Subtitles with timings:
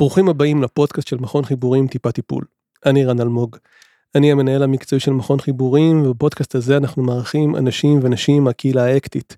[0.00, 2.44] ברוכים הבאים לפודקאסט של מכון חיבורים טיפה טיפול.
[2.86, 3.56] אני רן אלמוג.
[4.14, 9.36] אני המנהל המקצועי של מכון חיבורים ובפודקאסט הזה אנחנו מארחים אנשים ונשים מהקהילה האקטית.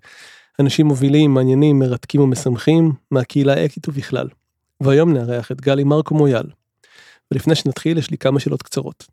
[0.59, 4.27] אנשים מובילים, מעניינים, מרתקים ומשמחים מהקהילה האקטית ובכלל.
[4.81, 6.45] והיום נארח את גלי מרקו מויאל.
[7.31, 9.05] ולפני שנתחיל יש לי כמה שאלות קצרות.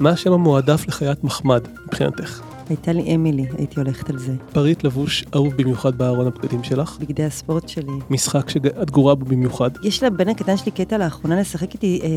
[0.00, 2.51] מה השם המועדף לחיית מחמד מבחינתך?
[2.72, 4.32] הייתה לי אמילי, הייתי הולכת על זה.
[4.52, 6.96] פריט לבוש אהוב במיוחד בארון הבגדים שלך?
[7.00, 7.92] בגדי הספורט שלי.
[8.10, 9.70] משחק שאת גרועה בו במיוחד?
[9.82, 12.08] יש לבן הקטן שלי קטע לאחרונה לשחק איתי אה,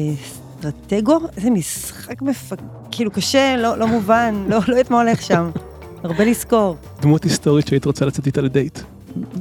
[0.59, 2.53] סטרטגו, איזה משחק מפ...
[2.91, 5.49] כאילו קשה, לא, לא מובן, לא, לא יודעת מה הולך שם.
[6.03, 6.75] הרבה לזכור.
[7.01, 8.79] דמות היסטורית שהיית רוצה לצאת איתה לדייט?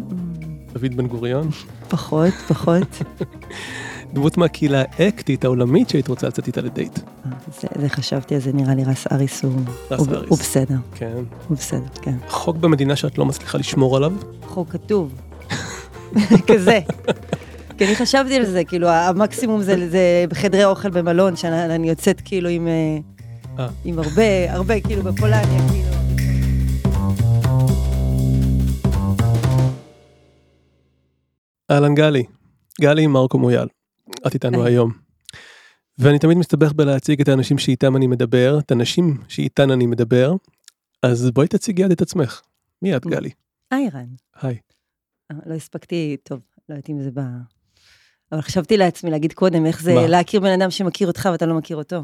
[0.72, 1.48] דוד בן גוריון?
[1.88, 2.88] פחות, פחות.
[4.14, 6.98] דמות מהקהילה האקטית העולמית שהיית רוצה לצאת איתה לדייט.
[7.60, 9.52] זה, זה חשבתי, אז זה נראה לי רס אריס הוא,
[9.90, 10.30] רס הוא, אריס.
[10.30, 11.12] הוא בסדר, כן.
[11.48, 12.16] הוא בסדר, כן.
[12.28, 14.12] חוק במדינה שאת לא מצליחה לשמור עליו?
[14.46, 15.14] חוק כתוב.
[16.52, 16.80] כזה.
[17.78, 22.48] כי אני חשבתי על זה, כאילו המקסימום זה, זה בחדרי אוכל במלון, שאני יוצאת כאילו
[22.48, 22.98] עם, אה,
[23.58, 23.68] אה.
[23.84, 25.94] עם הרבה, הרבה, כאילו בפולניה, כאילו.
[31.70, 32.24] אהלן גלי.
[32.80, 33.66] גלי מרקו מויאל.
[34.26, 34.64] את איתנו.
[34.64, 34.92] היום.
[35.98, 40.32] ואני תמיד מסתבך בלהציג את האנשים שאיתם אני מדבר, את הנשים שאיתן אני מדבר,
[41.02, 42.40] אז בואי תציגי יד את עצמך.
[42.82, 43.30] מי את גלי?
[43.70, 44.06] היי רן.
[44.42, 44.58] היי.
[45.30, 47.22] אה, לא הספקתי, טוב, לא יודעת אם זה בא...
[48.32, 50.06] אבל חשבתי לעצמי להגיד קודם, איך זה מה?
[50.06, 52.02] להכיר בן אדם שמכיר אותך ואתה לא מכיר אותו.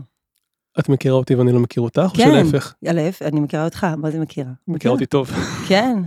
[0.78, 2.44] את מכירה אותי ואני לא מכיר אותך, או כן.
[2.44, 2.74] שלהפך?
[2.82, 4.52] להפך, אני מכירה אותך, מה זה מכירה?
[4.68, 5.30] מכירה אותי טוב.
[5.68, 5.98] כן,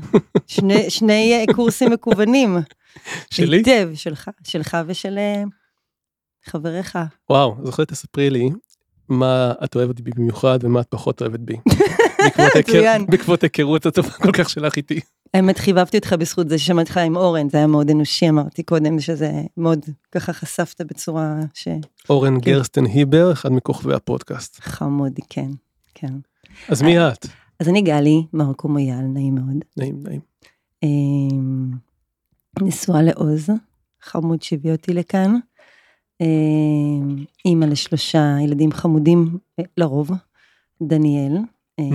[0.48, 2.58] שני, שני אה, קורסים מקוונים.
[3.30, 3.58] שלי?
[3.58, 5.18] היטב, שלך, שלך ושל
[6.46, 7.00] חבריך.
[7.30, 8.50] וואו, זוכרת תספרי לי
[9.10, 11.56] מה את אוהבת בי במיוחד ומה את פחות אוהבת בי.
[13.10, 15.00] בעקבות היכרות הטובה כל כך שלך איתי.
[15.34, 19.00] האמת, חיבבתי אותך בזכות זה ששמעתי אותך עם אורן, זה היה מאוד אנושי, אמרתי קודם,
[19.00, 19.80] שזה מאוד,
[20.12, 21.36] ככה חשפת בצורה
[22.10, 22.40] אורן כן.
[22.52, 24.56] גרסטן היבר, אחד מכוכבי הפודקאסט.
[24.56, 25.50] שחמוד, כן,
[25.94, 26.14] כן.
[26.70, 27.28] אז מי את?
[27.60, 29.64] אז אני גלי, מרקו מויאל, נעים מאוד.
[29.78, 30.22] נעים נעים.
[30.84, 31.72] אמ,
[32.62, 33.50] נשואה לעוז,
[34.02, 35.36] חמוד שהביא אותי לכאן.
[36.22, 37.16] אמ,
[37.46, 40.12] אימא לשלושה ילדים חמודים, אה, לרוב,
[40.84, 41.38] דניאל,
[41.80, 41.86] אה.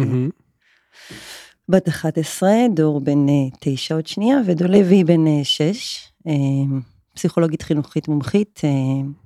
[1.69, 6.81] בת 11, דור בן אה, תשע עוד שנייה, ודולבי בן אה, שש, אמ,
[7.15, 8.71] פסיכולוגית חינוכית מומחית, אה,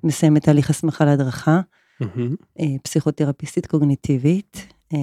[0.04, 1.60] מסיימת תהליך הסמכה להדרכה.
[2.60, 4.98] אה, פסיכותרפיסטית קוגניטיבית, אה,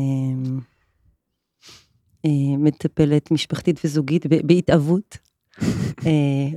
[2.58, 5.29] מטפלת משפחתית וזוגית ב- בהתהוות, אה,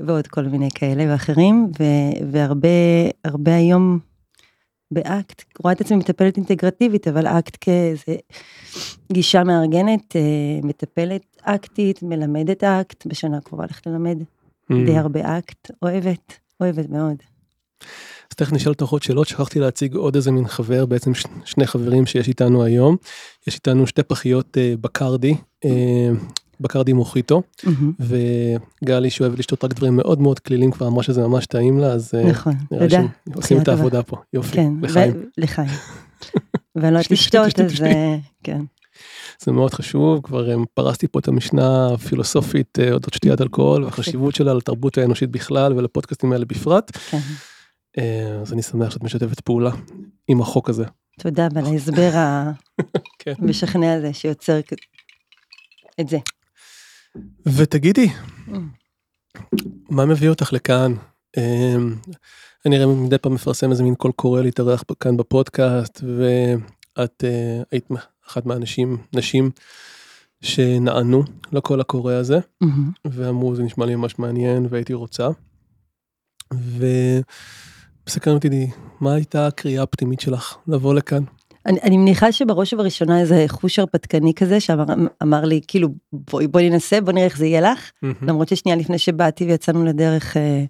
[0.06, 2.68] ועוד כל מיני כאלה ואחרים, ו- והרבה
[3.24, 3.98] הרבה היום
[4.90, 8.16] באקט, רואה את עצמי מטפלת אינטגרטיבית, אבל אקט כאיזה
[9.12, 10.20] גישה מארגנת, אה,
[10.62, 14.18] מטפלת אקטית, מלמדת אקט, בשנה הקרובה הולכת ללמד
[14.86, 17.16] די הרבה אקט, אוהבת, אוהבת מאוד.
[18.30, 21.66] אז תכף נשאל אותך עוד שאלות, שכחתי להציג עוד איזה מין חבר, בעצם ש- שני
[21.66, 22.96] חברים שיש איתנו היום.
[23.46, 25.34] יש איתנו שתי פחיות אה, בקרדי,
[25.64, 26.08] אה,
[26.62, 27.92] בקרדי מוחיטו, מהמם,
[28.82, 32.12] וגלי שאוהבת לשתות רק דברים מאוד מאוד כלילים, כבר אמרה שזה ממש טעים לה, אז
[32.14, 32.90] אה, נכון, נראה.
[32.90, 33.68] שהם עושים את.
[33.68, 35.12] העבודה פה, יופי, כן, לחיים.
[35.16, 35.68] ו- לחיים.
[36.76, 37.82] ואני לא יודעת לשתות, אז.
[37.82, 38.60] אה, כן.
[39.44, 44.54] זה מאוד חשוב, כבר אה, פרסתי פה את המשנה הפילוסופית אודות שתיית אלכוהול, והחשיבות שלה
[44.54, 47.18] לתרבות האנושית בכלל ולפודקאסטים האלה בפרט, כן.
[48.42, 49.70] אז אני שמח שאת משתפת פעולה
[50.28, 50.84] עם החוק הזה.
[51.20, 52.10] תודה על ההסבר
[53.18, 53.32] כן.
[53.38, 54.58] המשכנע הזה שיוצר
[56.00, 56.18] את זה.
[57.56, 58.08] ותגידי,
[58.48, 58.52] Mm.
[59.90, 60.94] מה מביא אותך לכאן?
[61.36, 61.94] אמ,
[62.66, 66.04] אני מדי פעם מפרסם איזה מין קול קורא להתארח כאן בפודקאסט,
[66.98, 67.88] ואת אה, היית
[68.28, 69.50] אחת מהאנשים, נשים
[70.40, 71.22] שנענו
[71.52, 72.90] לקול הקורא הזה, מהמם.
[73.04, 75.28] ואמרו זה נשמע לי ממש מעניין והייתי רוצה.
[78.06, 78.70] ומסקרן אותי
[79.00, 81.22] מה הייתה הקריאה הפנימית שלך לבוא לכאן?
[81.66, 84.84] אני, אני מניחה שבראש ובראשונה איזה חוש הרפתקני כזה שאמר
[85.22, 87.90] אמר לי כאילו בואי בואי ננסה בוא נראה איך זה יהיה לך.
[88.22, 90.64] למרות ששנייה לפני שבאתי ויצאנו לדרך אה,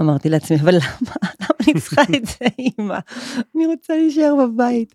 [0.00, 2.98] אמרתי לעצמי אבל למה למה אני צריכה את זה אמא
[3.56, 4.94] אני רוצה להישאר בבית.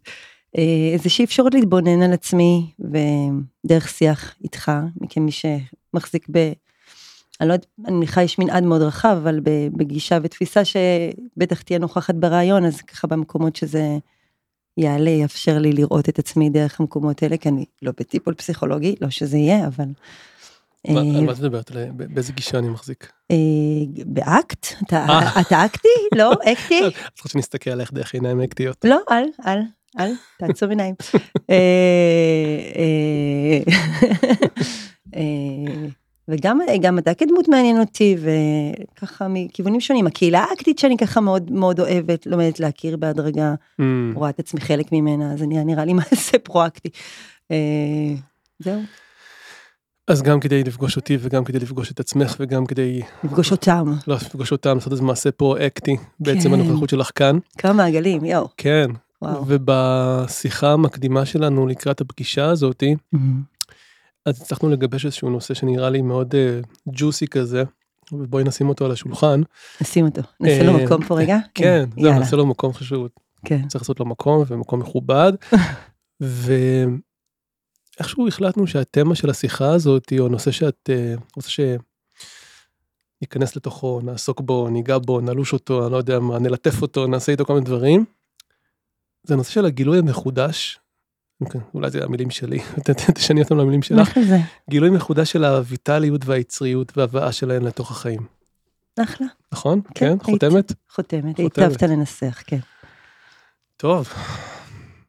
[0.58, 4.72] אה, איזושהי אפשרות להתבונן על עצמי ודרך שיח איתך
[5.10, 6.52] כמי שמחזיק ב...
[7.42, 9.40] אני לא יודעת, אני מניחה יש מנעד מאוד רחב אבל
[9.78, 13.98] בגישה ותפיסה שבטח תהיה נוכחת ברעיון אז ככה במקומות שזה
[14.78, 19.10] יעלה יאפשר לי לראות את עצמי דרך המקומות האלה כי אני לא בטיפול פסיכולוגי לא
[19.10, 19.86] שזה יהיה אבל.
[20.90, 21.72] אה, על מה את מדברת?
[21.94, 23.12] באיזה גישה אני מחזיק?
[23.31, 23.38] אה,
[24.06, 24.68] באקט?
[24.88, 25.42] אתה אה.
[25.42, 25.88] אתה אקטי?
[26.16, 26.34] לא?
[26.34, 26.88] אקטי?
[26.88, 28.86] את רוצה שנסתכל עליך דרך עיניים אקטיות?
[28.86, 29.60] לא, אל, אל,
[30.00, 30.96] אל, תעצום עיניים.
[36.30, 38.16] אה, אה, וגם גם אתה כדמות מעניין אותי,
[38.96, 40.08] וככה מכיוונים שונים.
[40.08, 43.84] הקהילה האקטית שאני ככה מאוד מאוד אוהבת, לומדת להכיר בהדרגה, Mm.
[44.16, 46.90] רואה את עצמי חלק ממנה, אז אני נראה לי מעשה פרואקטי.
[47.52, 47.58] אה,
[48.60, 48.81] זהו,
[50.08, 53.94] אז גם כדי לפגוש אותי וגם כדי לפגוש את עצמך וגם כדי לפגוש אותם.
[54.08, 56.54] לא לפגוש אותם לעשות איזה מעשה פרו-אקטי בעצם כן.
[56.54, 57.38] הנוכחות שלך כאן.
[57.58, 58.48] כמה מעגלים, יואו.
[58.58, 58.92] כן.
[59.22, 59.44] וואו.
[59.48, 63.42] ובשיחה המקדימה שלנו לקראת הפגישה הזאתי מהמם.
[64.25, 66.36] אז הצלחנו לגבש איזשהו נושא שנראה לי מאוד
[66.88, 67.64] ג'וסי כזה
[68.12, 69.42] ובואי נשים אותו על השולחן.
[69.81, 70.22] נשים אותו.
[70.40, 71.38] נעשה לו אה, מקום פה רגע?
[71.54, 72.20] כן, זהו, יאללה.
[72.20, 73.08] נעשה לו מקום חשוב.
[73.46, 73.68] כן.
[73.68, 75.34] צריך לעשות לו מקום ומקום מכובד.
[78.00, 81.50] ואיכשהו החלטנו שהתמה של השיחה הזאת או נושא שאת אה, רוצה
[83.22, 87.31] שניכנס לתוכו, נעסוק בו, ניגע בו, נלוש אותו, אני לא יודע מה, נלטף אותו, נעשה
[87.31, 88.06] איתו כל מיני דברים.
[89.24, 90.80] זה הנושא של הגילוי המחודש.
[91.42, 92.60] אוקיי, אולי זה המילים שלי,
[93.16, 94.08] תשני אותם למילים שלך.
[94.08, 94.38] אחלה זה.
[94.70, 98.22] גילוי מחודש של הויטליות והיצריות וההבאה שלהן לתוך החיים.
[99.00, 99.28] אחלה.
[99.52, 99.82] נכון?
[99.96, 100.24] כן, כן?
[100.24, 100.74] חותמת?
[100.90, 101.38] חותמת.
[101.38, 102.60] היטבת לנסח, כן.
[103.78, 104.14] טוב.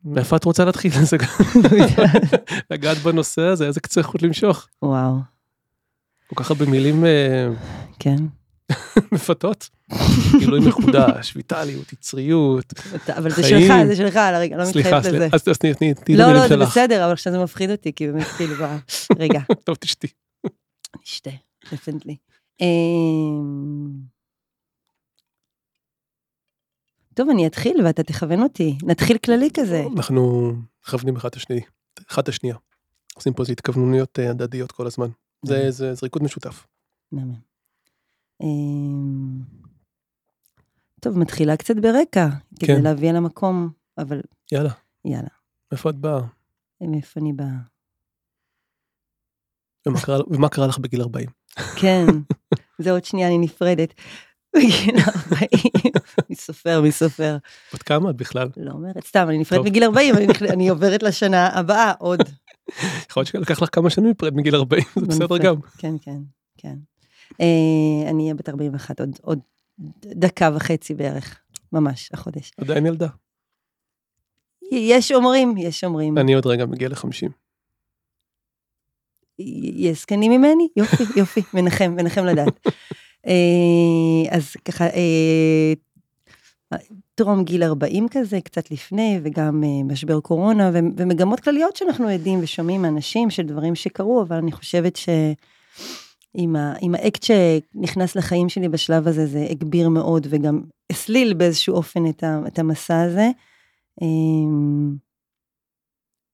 [0.04, 0.92] מאיפה את רוצה להתחיל?
[2.70, 4.68] לגעת בנושא הזה, איזה קצה חוט למשוך.
[4.82, 5.14] וואו.
[6.26, 7.48] כל כך הרבה מילים אה,
[7.98, 8.16] כן.
[9.12, 9.70] מפתות.
[10.38, 12.64] גילוי מחודש, ויטליות, יצריות.
[12.94, 13.60] אתה- אבל זה חיים.
[13.68, 15.18] שלך, זה שלך, על הרגע, לא סליחה, מתחייבת לזה.
[15.18, 16.56] סליחה, אז אז תני תני- תני לא, לא, זה.
[16.56, 18.54] בסדר, אבל עכשיו זה מפחיד אותי, כי באמת, כאילו.
[19.18, 20.06] רגע, טוב, תשתי.
[21.02, 21.30] נשתה,
[21.72, 22.16] דפנטלי.
[22.60, 22.66] אמ,
[27.14, 28.76] טוב, אני אתחיל ואתה תכוון אותי.
[28.82, 29.84] נתחיל כללי כזה.
[29.96, 31.60] אנחנו מכוונים אחד השני,
[32.10, 32.56] אחד את השנייה.
[33.14, 35.08] עושים פה איזה התכווננויות אה, הדדיות כל הזמן.
[35.42, 35.70] זה
[36.02, 36.66] ריקוד משותף.
[37.12, 37.53] מהמם.
[38.40, 39.40] אמ,
[41.00, 42.26] טוב, מתחילה קצת ברקע,
[42.60, 42.82] כדי כן.
[42.82, 44.20] להביא על המקום, אבל
[44.52, 44.70] יאללה,
[45.04, 45.28] יאללה,
[45.72, 46.20] איפה את באה?
[46.80, 47.48] מאיפה אני באה?
[49.88, 51.28] ומה קרה- ומה קרה לך בגיל 40?
[51.80, 52.06] כן,
[52.82, 53.94] זה עוד שנייה, אני נפרדת.
[54.56, 55.48] בגיל 40,
[56.30, 57.36] מי סופר, מי סופר.
[57.74, 58.48] בת כמה את בכלל?
[58.56, 59.64] לא אומרת, סתם, אני נפרדת.
[59.64, 60.14] בגיל 40,
[60.54, 62.20] אני עוברת לשנה הבאה עוד.
[63.10, 65.38] יכול להיות שלקח לך כמה שנים להיפרד מגיל 40, זה לא בסדר.
[65.38, 65.60] גם.
[65.78, 66.18] כן, כן,
[66.58, 66.76] כן.
[67.40, 69.38] אה, אני אהיה בת 41 עוד- עוד
[70.04, 71.40] דקה וחצי בערך,
[71.72, 72.50] ממש, החודש.
[72.58, 73.08] עדיין ילדה.
[74.72, 76.18] יש אומרים, יש אומרים.
[76.18, 77.28] אני עוד רגע מגיע ל-50.
[79.38, 80.68] יש זקנים ממני?
[80.76, 82.66] יופי, יופי, מנחם, מנחם לדעת.
[83.26, 85.72] אה, אז ככה, אה,
[87.14, 92.82] טרום גיל 40 כזה, קצת לפני, וגם אה, משבר קורונה, ומגמות כלליות שאנחנו עדים ושומעים
[92.82, 94.96] מאנשים של דברים שקרו, אבל אני חושבת
[96.36, 100.60] שעם ה- עם האקט שנכנס לחיים שלי בשלב הזה, זה הגביר מאוד, וגם
[100.92, 103.30] הסליל באיזשהו אופן את, ה- את המסע הזה.
[104.02, 104.06] אה,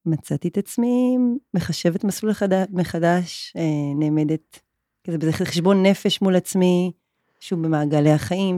[0.06, 1.16] מצאתי את עצמי
[1.54, 3.62] מחשבת מסלול חד- מחדש, אה,
[3.98, 4.60] נעמדת
[5.06, 6.92] כזה באיזה חשבון נפש מול עצמי,
[7.40, 8.56] שוב במעגלי החיים,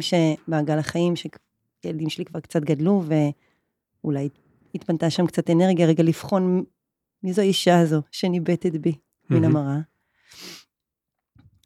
[0.48, 3.02] מעגל החיים שילדים שלי כבר קצת גדלו,
[4.04, 4.28] ואולי
[4.74, 6.64] התפנתה שם קצת אנרגיה, רגע לבחון
[7.22, 8.92] מי זו האישה הזו שניבטת בי
[9.30, 9.56] מן מהמם.
[9.56, 9.78] המראה.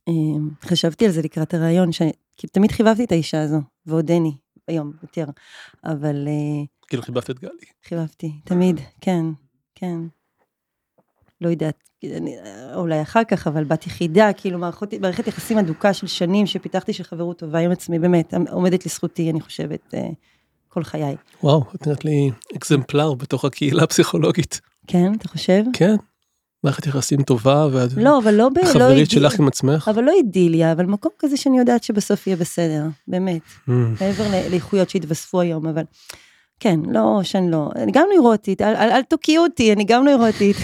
[0.09, 0.13] אה,
[0.63, 1.91] חשבתי על זה לקראת הרעיון,
[2.37, 4.33] כי תמיד חיבבתי את האישה הזו, ועודני,
[4.69, 5.25] היום יותר,
[5.85, 7.51] אבל אה, כאילו חיבבת את גלי.
[7.85, 9.25] חיבבתי, תמיד, כן,
[9.75, 9.99] כן.
[11.41, 12.37] לא יודעת, אני,
[12.75, 17.05] אולי אחר כך, אבל בת יחידה, כאילו מערכות, מערכת יחסים אדוקה של שנים שפיתחתי של
[17.05, 20.09] חברות טובה עם עצמי, באמת, עומדת לזכותי, אני חושבת, אה,
[20.69, 21.17] כל חיי.
[21.43, 24.61] וואו, את נראית לי אקזמפלר בתוך הקהילה הפסיכולוגית.
[24.87, 25.63] כן, אתה חושב?
[25.73, 25.97] כן.
[26.67, 28.59] מערכת יחסים טובה, ואת לא, אבל לא ב...
[28.59, 29.89] לא חברית אידיל- שלך עם עצמך.
[29.95, 33.41] אבל לא אידיליה, אבל מקום כזה שאני יודעת שבסוף יהיה בסדר, באמת.
[33.69, 33.73] Mm.
[34.01, 35.83] מעבר לאיכויות שהתווספו היום, אבל
[36.61, 40.57] כן, לא, שאני לא, אני גם נוירוטית, אל, אל, אל תוקיעו אותי, אני גם נוירוטית.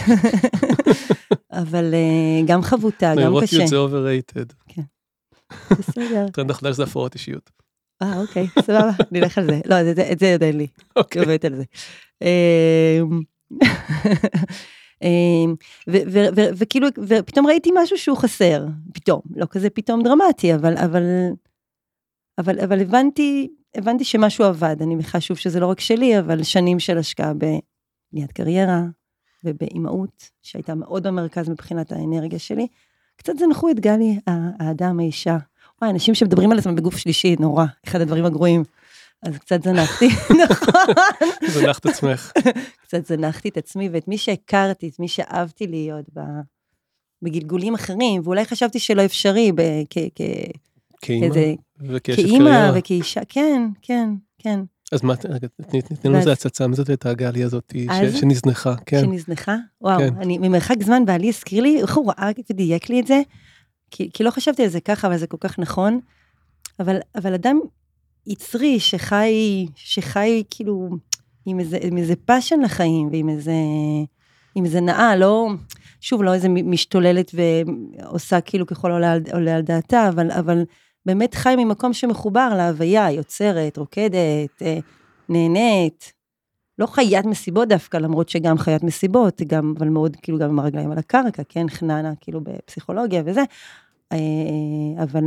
[1.63, 3.25] אבל אה, גם חבוטה, גם קשה.
[3.29, 4.77] נוירוטיות זה overrated.
[5.71, 6.27] בסדר.
[6.35, 7.51] טרנד החדש זה הפרעות אישיות.
[8.03, 9.61] אה, אוקיי, סבבה, נלך על זה.
[9.67, 10.67] לא, את זה- את זה עוד אין לי,
[10.97, 11.23] אוקיי.
[11.23, 11.65] עובדת על זה.
[15.03, 15.55] אמ,
[16.57, 21.03] וכאילו, ופתאום ראיתי משהו שהוא חסר, פתאום, לא כזה פתאום דרמטי, אבל, אבל,
[22.39, 26.79] אבל, אבל הבנתי, הבנתי שמשהו עבד, אני מניחה שוב שזה לא רק שלי, אבל שנים
[26.79, 28.83] של השקעה בבניית קריירה
[29.45, 32.67] ובאימהות, שהייתה מאוד במרכז מבחינת האנרגיה שלי.
[33.17, 35.39] קצת זנחו את גלי, האדם, האישה.
[35.83, 38.63] וואי, אנשים שמדברים על עצמם בגוף שלישי, נורא, אחד הדברים הגרועים.
[39.23, 40.09] אז קצת זנחתי,
[40.45, 40.95] נכון.
[41.49, 42.33] זנח את עצמך.
[42.83, 46.21] קצת זנחתי את עצמי ואת מי שהכרתי, את מי שאהבתי להיות ב...
[47.23, 49.63] בגלגולים אחרים, ואולי חשבתי שלא אפשרי, ב...
[49.91, 49.99] כ...
[50.15, 50.21] כ...
[51.03, 51.27] כאימא
[51.81, 52.73] וכאשת קריירה.
[52.75, 54.61] וכאישה, כן, כן, כן.
[54.93, 57.75] אז מה, תני לנו איזה הצצה, מי זאת הייתה הגלי הזאת?
[58.21, 59.01] שנזנחה, כן.
[59.01, 60.15] שנזנחה, וואו, כן.
[60.17, 63.21] אני ממרחק זמן בעלי הזכיר לי, איך הוא ראה ודייק לי את זה,
[63.91, 66.01] כי, לא חשבתי על זה ככה, אבל זה כל כך נכון.
[67.15, 67.61] אבל אדם
[68.27, 70.89] יצרי שחי, שחי כאילו
[71.47, 73.53] עם איזה, עם איזה passion לחיים ועם איזה,
[74.55, 75.49] עם איזה נאה, לא,
[76.01, 80.65] שוב, לא איזה משתוללת ועושה כאילו ככל עולה, עולה על דעתה, אבל, אבל
[81.07, 84.79] באמת חי ממקום שמחובר להוויה, יוצרת, רוקדת, אה,
[85.29, 86.13] נהנית.
[86.79, 90.93] לא חיית מסיבות דווקא, למרות שגם חיית מסיבות, גם, אבל מאוד, כאילו, גם עם הרגליים
[90.93, 93.43] על הקרקע, כן, חננה, כאילו, בפסיכולוגיה וזה,
[94.13, 94.19] אה,
[95.03, 95.25] אבל,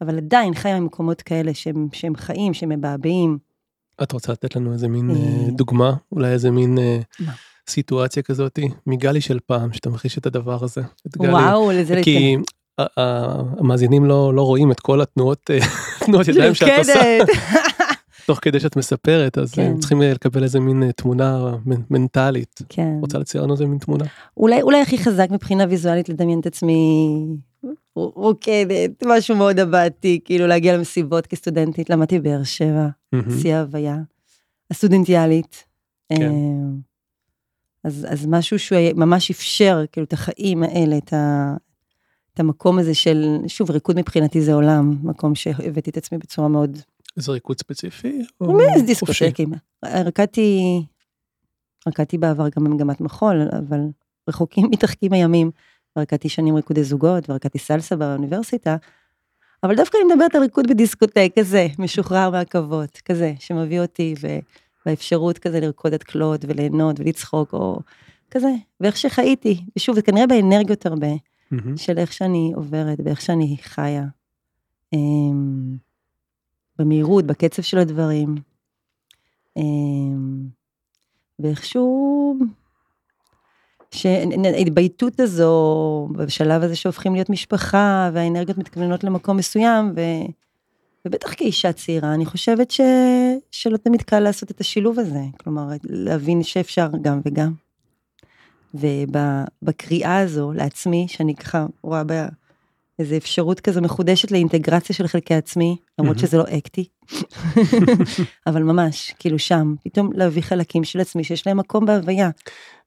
[0.00, 3.38] אבל עדיין חי ממקומות כאלה שהם, שהם חיים, שהם מבעבעים.
[4.02, 6.78] את רוצה לתת לנו איזה מין אה, דוגמה, אולי איזה מין
[7.20, 7.32] מה?
[7.70, 10.82] סיטואציה כזאת מגלי של פעם, שתמחיש את הדבר הזה.
[11.06, 11.28] את גלי.
[11.28, 12.36] וואו, לזה כי
[12.78, 15.50] המאזינים לא, לא רואים את כל התנועות,
[16.06, 17.18] תנועות ידיים שאת עושה.
[18.26, 19.78] תוך כדי שאת מספרת, אז כן.
[19.78, 21.54] צריכים לקבל איזה מין תמונה
[21.90, 22.60] מנטלית.
[22.68, 22.96] כן.
[23.00, 24.04] רוצה לצייר לנו איזה מין תמונה?
[24.36, 27.18] אולי, אולי הכי חזק מבחינה ויזואלית לדמיין את עצמי
[27.96, 32.88] רוקדת, משהו מאוד עבדתי, כאילו להגיע למסיבות כסטודנטית, למדתי באר שבע,
[33.40, 33.96] שיא ההוויה,
[34.70, 35.64] הסטודנטיאלית.
[36.08, 36.32] כן.
[37.84, 41.54] אז, אז משהו שהוא ממש אפשר, כאילו, את החיים האלה, את, ה,
[42.34, 46.78] את המקום הזה של, שוב, ריקוד מבחינתי זה עולם, מקום שהבאתי את עצמי בצורה מאוד...
[47.16, 48.22] איזה ריקוד ספציפי?
[48.74, 49.52] איזה דיסקוטקים.
[49.84, 50.82] רקדתי,
[51.88, 53.80] רקדתי בעבר גם במגמת מחול, אבל
[54.28, 55.50] רחוקים מתרחקים הימים.
[55.98, 58.76] רקדתי שנים ריקודי זוגות, ורקדתי סלסה באוניברסיטה.
[59.62, 64.14] אבל דווקא אני מדברת על ריקוד בדיסקוטק כזה, משוחרר מהכבוד, כזה, שמביא אותי,
[64.86, 67.78] והאפשרות כזה לרקוד את קלוד וליהנות ולצחוק, או
[68.30, 68.50] כזה,
[68.80, 71.56] ואיך שחייתי, ושוב, זה כנראה באנרגיות הרבה, mm-hmm.
[71.76, 74.04] של איך שאני עוברת, ואיך שאני חיה.
[74.92, 75.76] אמ,
[76.78, 78.34] במהירות, בקצב של הדברים.
[79.56, 80.46] אמ,
[81.38, 82.38] ואיכשהו,
[83.96, 90.00] שההתבייתות הזו, בשלב הזה שהופכים להיות משפחה, והאנרגיות מתכווננות למקום מסוים, ו...
[91.06, 92.80] ובטח כאישה צעירה, אני חושבת ש...
[93.50, 97.52] שלא תמיד קל לעשות את השילוב הזה, כלומר, להבין שאפשר גם וגם.
[98.74, 102.26] ובקריאה הזו לעצמי, שאני ככה רואה בה
[102.98, 106.84] איזו אפשרות כזו מחודשת לאינטגרציה של חלקי עצמי, למרות שזה לא אקטי,
[108.46, 112.30] אבל ממש, כאילו שם, פתאום להביא חלקים של עצמי שיש להם מקום בהוויה,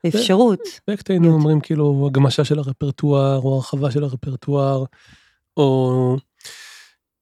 [0.03, 0.59] ואפשרות.
[0.87, 4.83] באקט היינו אומרים כאילו הגמשה של הרפרטואר, או הרחבה של הרפרטואר,
[5.57, 6.17] או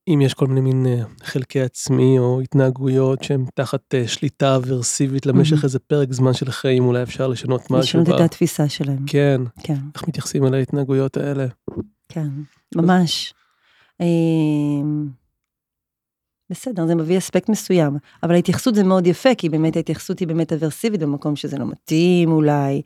[0.08, 5.26] אם יש כל מיני מין אה, חלקי עצמי או התנהגויות שהן תחת אה, שליטה אברסיבית
[5.26, 8.02] למשך איזה פרק זמן של חיים, אולי אפשר לשנות משהו.
[8.02, 9.06] לשנות את התפיסה שלהם.
[9.08, 9.42] כן.
[9.64, 9.78] כן.
[9.96, 11.46] איך מתייחסים אל ההתנהגויות האלה.
[12.10, 12.28] כן,
[12.76, 13.34] ממש.
[16.50, 20.54] בסדר, זה מביא אספקט מסוים, אבל ההתייחסות זה מאוד יפה, כי באמת ההתייחסות היא באמת
[20.54, 22.82] אברסיבית במקום שזה לא מתאים אולי,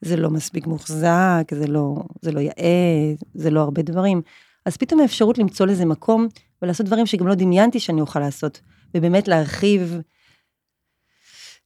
[0.00, 4.22] זה לא מספיק מוחזק, זה לא, זה לא יאה, זה לא הרבה דברים.
[4.66, 6.28] אז פתאום האפשרות למצוא לזה מקום
[6.62, 8.60] ולעשות דברים שגם לא דמיינתי שאני אוכל לעשות,
[8.94, 10.00] ובאמת להרחיב,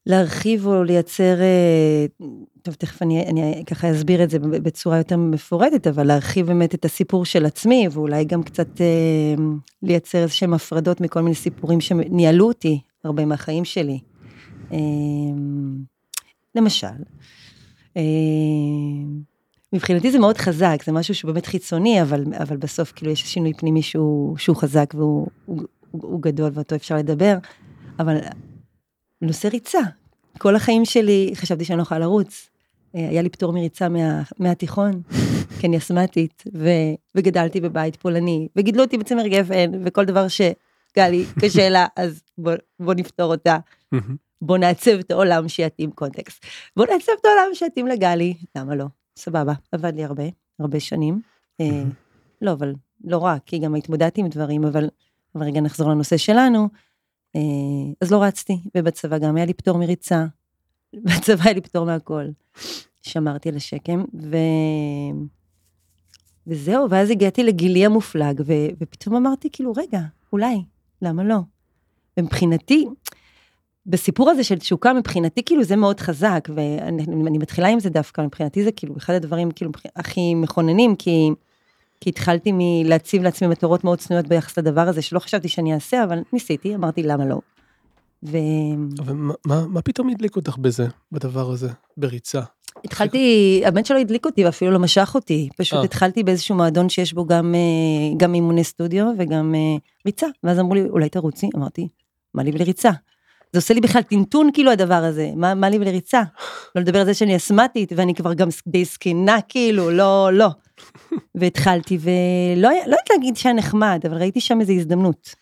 [0.06, 2.06] להרחיב או לייצר, אה,
[2.62, 6.84] טוב, תכף אני, אני ככה אסביר את זה בצורה יותר מפורטת, אבל להרחיב באמת את
[6.84, 9.44] הסיפור של עצמי, ואולי גם קצת אה,
[9.82, 13.98] לייצר איזה שהם הפרדות מכל מיני סיפורים שניהלו אותי הרבה מהחיים שלי.
[14.72, 14.78] אה,
[16.54, 16.86] למשל,
[17.96, 18.02] אה,
[19.72, 23.82] מבחינתי זה מאוד חזק, זה משהו שבאמת חיצוני, אבל, אבל בסוף כאילו יש שינוי פנימי
[23.82, 27.38] שהוא, שהוא חזק והוא הוא, הוא, הוא גדול ואותו אפשר לדבר,
[27.98, 28.16] אבל
[29.22, 29.80] נושא ריצה,
[30.38, 32.50] כל החיים שלי חשבתי שאני לא יכולה לרוץ.
[32.94, 35.02] אה, היה לי פטור מריצה מה, מהתיכון,
[35.60, 36.68] כי אני אסמטית, ו,
[37.14, 42.94] וגדלתי בבית פולני, וגידלו אותי בצמר גפן, וכל דבר שגלי קשה לה, אז בוא, בוא
[42.94, 43.58] נפתור אותה.
[44.42, 46.44] בוא נעצב את העולם שיתאים קונטקסט.
[46.76, 48.84] בוא נעצב את העולם שיתאים לגלי, למה לא?
[49.16, 50.22] סבבה, עבד לי הרבה,
[50.58, 51.20] הרבה שנים.
[51.60, 51.82] אה,
[52.42, 52.72] לא, אבל
[53.04, 54.88] לא רק, כי גם התמודדתי עם דברים, אבל,
[55.34, 56.68] אבל רגע נחזור לנושא שלנו.
[57.36, 57.40] אה,
[58.00, 60.26] אז לא רצתי, ובצבא גם היה לי פטור מריצה,
[61.04, 62.24] בצבא היה לי פטור מהכל.
[63.02, 64.36] שמרתי על השקם, ו...
[66.46, 68.52] וזהו, ואז הגעתי לגילי המופלג, ו...
[68.80, 70.00] ופתאום אמרתי, כאילו, רגע,
[70.32, 70.62] אולי,
[71.02, 71.38] למה לא?
[72.16, 72.86] ומבחינתי,
[73.86, 78.64] בסיפור הזה של תשוקה, מבחינתי, כאילו, זה מאוד חזק, ואני מתחילה עם זה דווקא, מבחינתי
[78.64, 81.30] זה כאילו אחד הדברים, כאילו, הכי מכוננים, כי...
[82.00, 86.18] כי התחלתי מלהציב לעצמי מטרות מאוד צנועות ביחס לדבר הזה, שלא חשבתי שאני אעשה, אבל
[86.32, 87.38] ניסיתי, אמרתי למה לא.
[88.22, 88.36] ו...
[88.98, 89.34] אבל מה,
[89.66, 92.40] מה, פתאום הדליק אותך בזה, בדבר הזה, בריצה?
[92.84, 95.80] התחלתי, האמת שלא הדליק אותי ואפילו לא משך אותי, פשוט 아.
[95.80, 95.84] אה.
[95.84, 99.76] התחלתי באיזשהו מועדון שיש בו גם, אה, גם אימוני סטודיו וגם אה,
[100.06, 101.48] ריצה, ואז אמרו לי, אולי תרוצי?
[101.56, 101.88] אמרתי,
[102.34, 102.90] מה לי ולריצה?
[103.52, 106.22] זה עושה לי בכלל טינטון כאילו הדבר הזה, מה, מה לי ולריצה?
[106.74, 110.48] לא לדבר על זה שאני אסמטית ואני כבר גם די זקנה כאילו, לא, לא.
[111.34, 115.34] והתחלתי, ולא לא יודעת להגיד שהיה נחמד, אבל ראיתי שם איזו הזדמנות.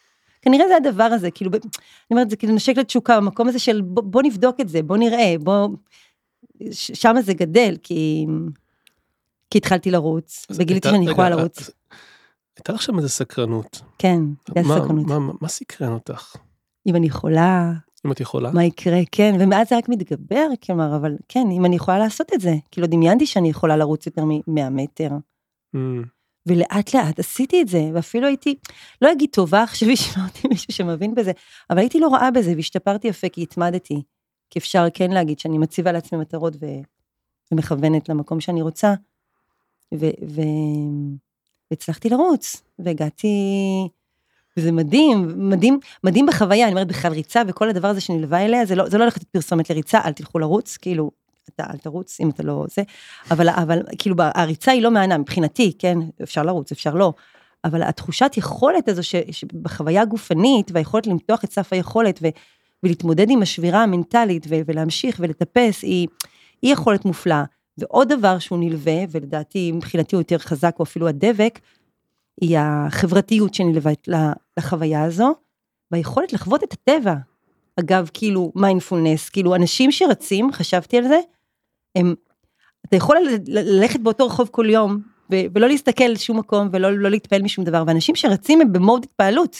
[0.42, 1.60] כנראה זה הדבר הזה, כאילו, אני
[2.10, 5.34] אומרת, זה כאילו נשק לתשוקה, במקום הזה של בוא, בוא נבדוק את זה, בוא נראה,
[5.40, 5.68] בוא...
[6.70, 8.26] שם זה גדל, כי...
[9.50, 11.70] כי התחלתי לרוץ, וגיליתי הייתה- שאני יכולה לרוץ.
[12.56, 13.80] הייתה לך שם איזה סקרנות.
[13.98, 14.20] כן,
[14.54, 15.06] זה מה- הסקרנות.
[15.06, 16.36] מה- מה- מה סקרן אותך?
[16.86, 17.72] אם אני יכולה,
[18.06, 18.50] אם את יכולה?
[18.50, 22.40] מה יקרה, כן, ומאז זה רק מתגבר, כלומר, אבל כן, אם אני יכולה לעשות את
[22.40, 25.10] זה, כאילו דמיינתי שאני יכולה לרוץ יותר מ-100 מטר,
[25.74, 26.02] אמ,
[26.46, 28.54] ולאט לאט עשיתי את זה, ואפילו הייתי,
[29.02, 31.32] לא אגיד טובה, עכשיו ישמע אותי מישהו שמבין בזה,
[31.70, 34.02] אבל הייתי לא רעה בזה, והשתפרתי יפה, כי התמדתי,
[34.50, 36.66] כי אפשר כן להגיד שאני מציבה לעצמי מטרות ו...
[37.52, 38.94] ומכוונת למקום שאני רוצה,
[39.94, 40.06] ו...
[40.28, 40.40] ו...
[41.70, 43.28] והצלחתי לרוץ, והגעתי,
[44.56, 48.74] וזה מדהים, מדהים, מדהים בחוויה, אני אומרת בכלל ריצה וכל הדבר הזה שנלווה אליה, זה
[48.74, 51.10] לא, זה לא הולך להיות פרסומת לריצה, אל תלכו לרוץ, כאילו,
[51.54, 52.82] אתה אל תרוץ אם אתה לא זה,
[53.30, 57.12] אבל, אבל כאילו הריצה היא לא מהנה מבחינתי, כן, אפשר לרוץ, אפשר לא,
[57.64, 62.26] אבל התחושת יכולת הזו ש, שבחוויה הגופנית והיכולת למתוח את סף היכולת ו,
[62.82, 66.08] ולהתמודד עם השבירה המנטלית ו, ולהמשיך ולטפס, היא,
[66.62, 67.44] היא יכולת מופלאה.
[67.78, 71.58] ועוד דבר שהוא נלווה, ולדעתי מבחינתי הוא יותר חזק, או אפילו הדבק,
[72.40, 74.08] היא החברתיות שנלווית
[74.58, 75.34] לחוויה הזו,
[75.90, 77.14] והיכולת לחוות את הטבע.
[77.80, 81.20] אגב, כאילו מיינדפולנס, כאילו אנשים שרצים, חשבתי על זה,
[81.96, 82.14] הם,
[82.86, 85.00] אתה יכול ל- ל- ללכת באותו רחוב כל יום,
[85.32, 89.04] ו- ולא להסתכל לשום מקום, ולא לא להתפעל משום דבר, ואנשים שרצים הם ב mode
[89.04, 89.56] התפעלות.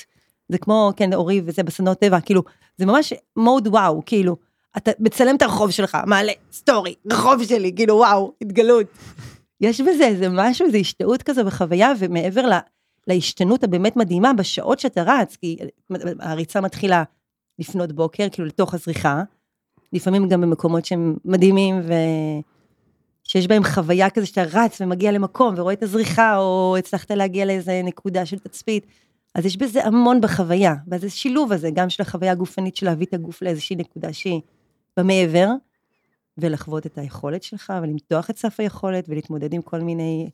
[0.48, 2.42] זה כמו, כן, אורי וזה בסדנות טבע, כאילו,
[2.76, 4.36] זה ממש mode וואו, כאילו,
[4.76, 8.86] אתה מצלם את הרחוב שלך, מעלה, story, רחוב שלי, כאילו, וואו, התגלות.
[9.60, 12.60] יש בזה איזה משהו, איזו השתאות כזו בחוויה, ומעבר לה,
[13.06, 15.56] להשתנות הבאמת מדהימה בשעות שאתה רץ, כי
[16.20, 17.02] הריצה מתחילה
[17.58, 19.22] לפנות בוקר, כאילו לתוך הזריחה,
[19.92, 21.92] לפעמים גם במקומות שהם מדהימים, ו...
[23.28, 27.80] שיש בהם חוויה כזה שאתה רץ ומגיע למקום ורואה את הזריחה, או הצלחת להגיע לאיזה
[27.84, 28.86] נקודה של תצפית.
[29.34, 33.06] אז יש בזה המון בחוויה, ואז זה שילוב הזה, גם של החוויה הגופנית של להביא
[33.06, 34.40] את הגוף לאיזושהי נקודה שהיא
[34.96, 35.48] במעבר,
[36.38, 40.30] ולחוות את היכולת שלך, ולמתוח את סף היכולת, ולהתמודד עם כל מיני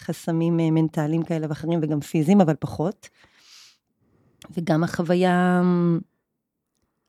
[0.00, 3.08] חסמים אה, מנטליים כאלה ואחרים, וגם פיזיים, אבל פחות.
[4.50, 5.62] וגם החוויה,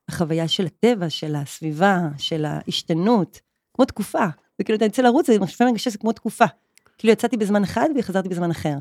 [0.09, 3.39] החוויה של הטבע, של הסביבה, של ההשתנות,
[3.73, 4.25] כמו תקופה.
[4.57, 6.45] זה כאילו, אתה יוצא לרוץ, זה לפעמים מרגיש שזה כמו תקופה.
[6.97, 8.75] כאילו יצאתי בזמן אחד וחזרתי בזמן אחר.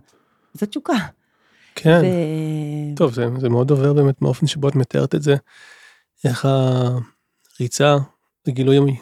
[0.55, 0.95] זו תשוקה.
[1.75, 2.01] כן.
[2.03, 2.97] ו...
[2.97, 5.37] טוב, זה, זה מאוד עובר באמת מהאופן שבו את מתארת את זה.
[6.25, 6.49] איך
[7.59, 7.97] הריצה,
[8.47, 8.97] הגילוי,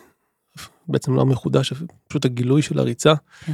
[0.89, 1.73] בעצם לא מחודש,
[2.09, 3.13] פשוט הגילוי של הריצה,
[3.47, 3.53] כן,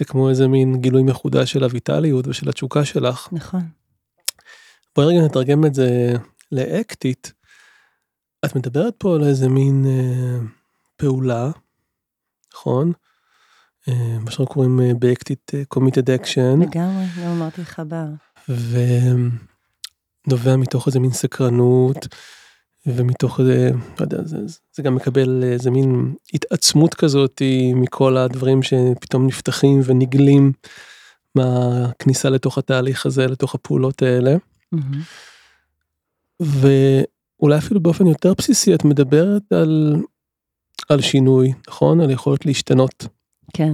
[0.00, 3.28] זה כמו איזה מין גילוי מחודש של הויטליות ושל התשוקה שלך.
[3.32, 3.60] נכון.
[4.96, 6.12] בואי רגע נתרגם את זה
[6.52, 7.32] לאקטית.
[8.44, 10.38] את מדברת פה על איזה מין אה,
[10.96, 11.50] פעולה,
[12.54, 12.92] נכון?
[13.88, 16.62] אה, מה שאנחנו קוראים אה, באקטית אה, committed action.
[16.62, 18.06] לגמרי, גם אמרתי לך בר.
[20.26, 22.06] ונובע מתוך איזה מין סקרנות
[22.86, 24.38] ומתוך איזה, לא יודע, זה,
[24.72, 27.42] זה גם מקבל איזה מין התעצמות כזאת
[27.74, 30.52] מכל הדברים שפתאום נפתחים ונגלים
[31.34, 34.36] מהכניסה לתוך התהליך הזה, לתוך הפעולות האלה.
[34.72, 35.00] מהמם.
[36.40, 39.96] ואולי אפילו באופן יותר בסיסי את מדברת על,
[40.88, 42.00] על שינוי, נכון?
[42.00, 43.06] על יכולת להשתנות.
[43.54, 43.72] כן,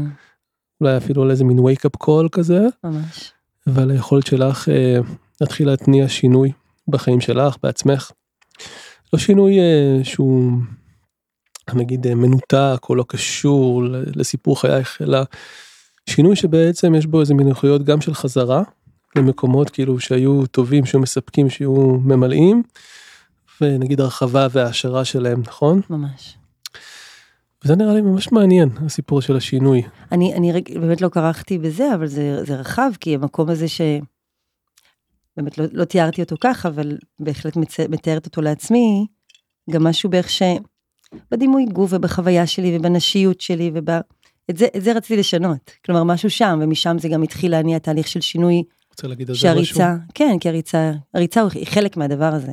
[0.80, 2.60] אולי אפילו על איזה מין wake up call כזה.
[2.84, 3.32] ממש.
[3.66, 4.98] ועל היכולת שלך אה,
[5.40, 6.52] להתחיל להתניע שינוי
[6.88, 8.10] בחיים שלך בעצמך.
[9.12, 10.52] לא שינוי אה, שהוא
[11.74, 13.82] נגיד אה, מנותק או לא קשור
[14.16, 15.18] לסיפור חייך אלא
[16.10, 18.62] שינוי שבעצם יש בו איזה מין איכויות גם של חזרה
[19.16, 22.62] למקומות כאילו שהיו טובים שהיו מספקים שהיו ממלאים
[23.60, 26.36] ונגיד הרחבה והעשרה שלהם נכון ממש.
[27.64, 32.06] וזה נראה לי ממש מעניין הסיפור של השינוי אני, אני באמת לא כרכתי בזה, אבל
[32.06, 33.80] זה, זה רחב, כי המקום הזה ש...
[35.36, 37.80] באמת לא, לא תיארתי אותו ככה, אבל בהחלט מצ...
[37.80, 39.06] מתארת אותו לעצמי,
[39.70, 40.42] גם משהו בערך ש...
[41.30, 43.90] בדימוי גוף ובחוויה שלי ובנשיות שלי וב...
[44.50, 48.08] את זה, את זה רציתי לשנות, כלומר משהו שם, ומשם זה גם התחיל להניע תהליך
[48.08, 49.80] של שינוי רוצה להגיד על זה משהו?
[50.14, 52.52] כן, כי הריצה, הריצה היא חלק מהדבר הזה,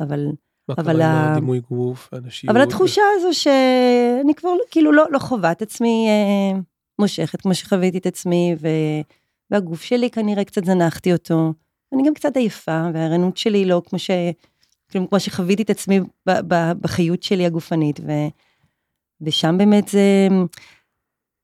[0.00, 0.26] אבל
[0.68, 2.56] מה אבל קרה עם ה- הדימוי גוף, האנשיות?
[2.56, 6.58] אבל התחושה הזו שאני כבר לא- כאילו לא, לא חווה את עצמי אה,
[6.98, 8.68] מושכת כמו שחוויתי את עצמי, ו,
[9.50, 11.52] והגוף שלי כנראה קצת זנחתי אותו.
[11.92, 14.10] אני גם קצת עייפה, והערנות שלי לא כמו ש...
[14.88, 18.12] כאילו, כמו שחוויתי את עצמי ב, ב, בחיות שלי הגופנית, ו,
[19.20, 20.28] ושם באמת זה...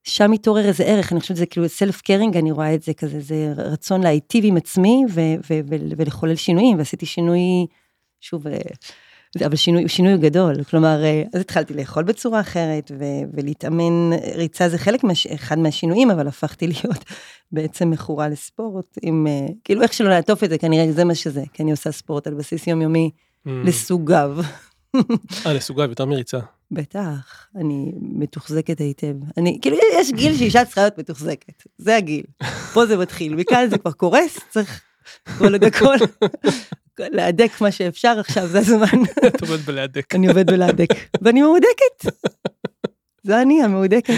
[0.05, 3.20] שם מתעורר איזה ערך, אני חושבת שזה כאילו סלף קרינג, אני רואה את זה כזה,
[3.20, 7.66] זה רצון להיטיב עם עצמי ו, ו, ו, ולחולל שינויים, ועשיתי שינוי,
[8.20, 8.59] שוב, אה,
[9.46, 14.78] אבל שינוי, שינוי גדול, כלומר, אה, אז התחלתי לאכול בצורה אחרת, ו, ולהתאמן, ריצה זה
[14.78, 17.04] חלק, מה, אחד מהשינויים, אבל הפכתי להיות
[17.52, 21.42] בעצם מכורה לספורט, עם, אה, כאילו איך שלא לעטוף את זה, כנראה זה מה שזה,
[21.52, 23.10] כי אני עושה ספורט על בסיס יומיומי
[23.46, 23.50] Mm.
[23.64, 24.36] לסוגיו.
[25.46, 26.38] אה, לסוגיו, יותר מריצה.
[26.70, 29.14] בטח, אני מתוחזקת היטב.
[29.36, 32.24] אני, כאילו, יש גיל שאישה צריכה להיות מתוחזקת, זה הגיל.
[32.74, 34.82] פה זה מתחיל, מכאן זה כבר קורס, צריך
[35.38, 35.96] כל עוד הכל,
[36.98, 39.02] להדק מה שאפשר, עכשיו זה הזמן.
[39.26, 40.14] את עובדת בלהדק.
[40.14, 40.88] אני עובד בלהדק,
[41.22, 42.12] ואני מהודקת.
[43.22, 44.14] זה אני המהודקת.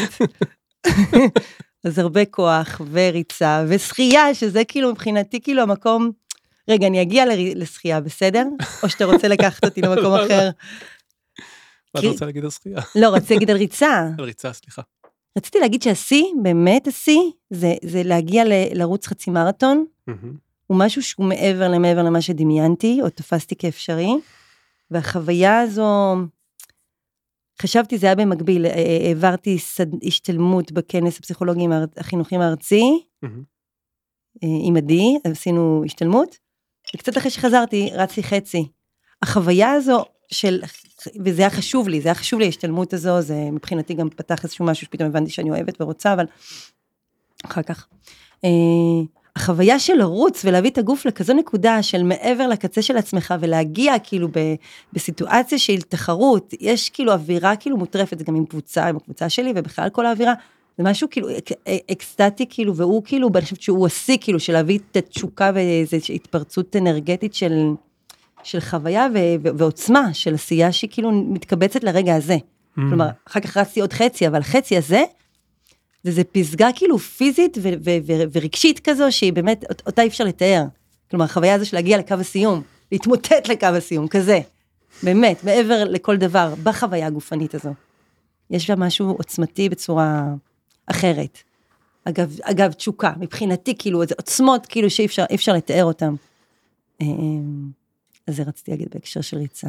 [1.84, 6.10] אז הרבה כוח וריצה ושחייה, שזה כאילו מבחינתי כאילו המקום,
[6.70, 8.44] רגע, אני אגיע לשחייה, בסדר?
[8.82, 10.26] או שאתה רוצה לקחת אותי למקום לא, לא.
[10.26, 10.50] אחר?
[11.94, 12.78] מה אתה רוצה להגיד על שחייה?
[12.94, 14.08] לא, רציתי להגיד על ריצה.
[14.18, 14.82] על ריצה, סליחה.
[15.38, 17.20] רציתי להגיד שהשיא, באמת השיא,
[17.50, 19.84] זה, זה להגיע ל- לרוץ חצי מרתון.
[20.06, 20.43] מהמם.
[20.66, 24.12] הוא משהו שהוא מעבר למעבר למה שדמיינתי, או תפסתי כאפשרי.
[24.90, 26.16] והחוויה הזו,
[27.62, 29.86] חשבתי זה היה במקביל, אה, אה, העברתי סד...
[30.06, 33.02] השתלמות בכנס הפסיכולוגי האר- החינוכי הארצי.
[34.44, 36.36] אה, עם עדי, עשינו השתלמות,
[36.94, 38.68] וקצת אחרי שחזרתי, רצתי חצי.
[39.22, 40.62] החוויה הזו של,
[41.24, 44.64] וזה היה חשוב לי, זה היה חשוב לי ההשתלמות הזו, זה מבחינתי גם פתח איזשהו
[44.64, 46.24] משהו שפתאום הבנתי שאני אוהבת ורוצה, אבל
[47.44, 47.86] אחר כך.
[48.44, 48.50] אה,
[49.36, 54.28] החוויה של לרוץ ולהביא את הגוף לכזו נקודה של מעבר לקצה של עצמך ולהגיע כאילו
[54.28, 54.54] ב,
[54.92, 59.52] בסיטואציה של תחרות, יש כאילו אווירה כאילו מוטרפת, זה גם עם קבוצה, עם הקבוצה שלי
[59.56, 60.34] ובכלל כל האווירה,
[60.78, 64.78] זה משהו כאילו אק- אקסטטי כאילו, והוא כאילו, אני חושבת שהוא השיא כאילו של להביא
[64.90, 67.52] את התשוקה ואיזו התפרצות אנרגטית של,
[68.42, 72.36] של חוויה ו, ו, ועוצמה של עשייה שהיא כאילו מתקבצת לרגע הזה.
[72.74, 75.02] כלומר, אחר כך רצתי עוד חצי, אבל החצי הזה,
[76.04, 80.08] זה, זה פסגה כאילו פיזית ו- ו- ו- ורגשית כזו, שהיא באמת, אות- אותה אי
[80.08, 80.64] אפשר לתאר.
[81.10, 82.62] כלומר, החוויה הזו של להגיע לקו הסיום,
[82.92, 84.40] להתמוטט לקו הסיום, כזה.
[85.02, 87.74] באמת, מעבר לכל דבר, בחוויה הגופנית הזו.
[88.50, 90.34] יש שם משהו עוצמתי בצורה
[90.86, 91.38] אחרת.
[92.04, 96.14] אגב, אגב, תשוקה, מבחינתי, כאילו, זה עוצמות, כאילו, שאי אפשר, אפשר לתאר אותן.
[97.00, 97.70] אמ,
[98.26, 99.68] אז זה רציתי להגיד בהקשר של ריצה.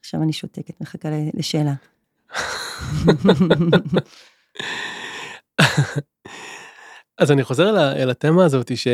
[0.00, 1.72] עכשיו אני שותקת, מחכה לשאלה.
[7.18, 8.88] אז אני חוזר אל, התמה הזאת ש...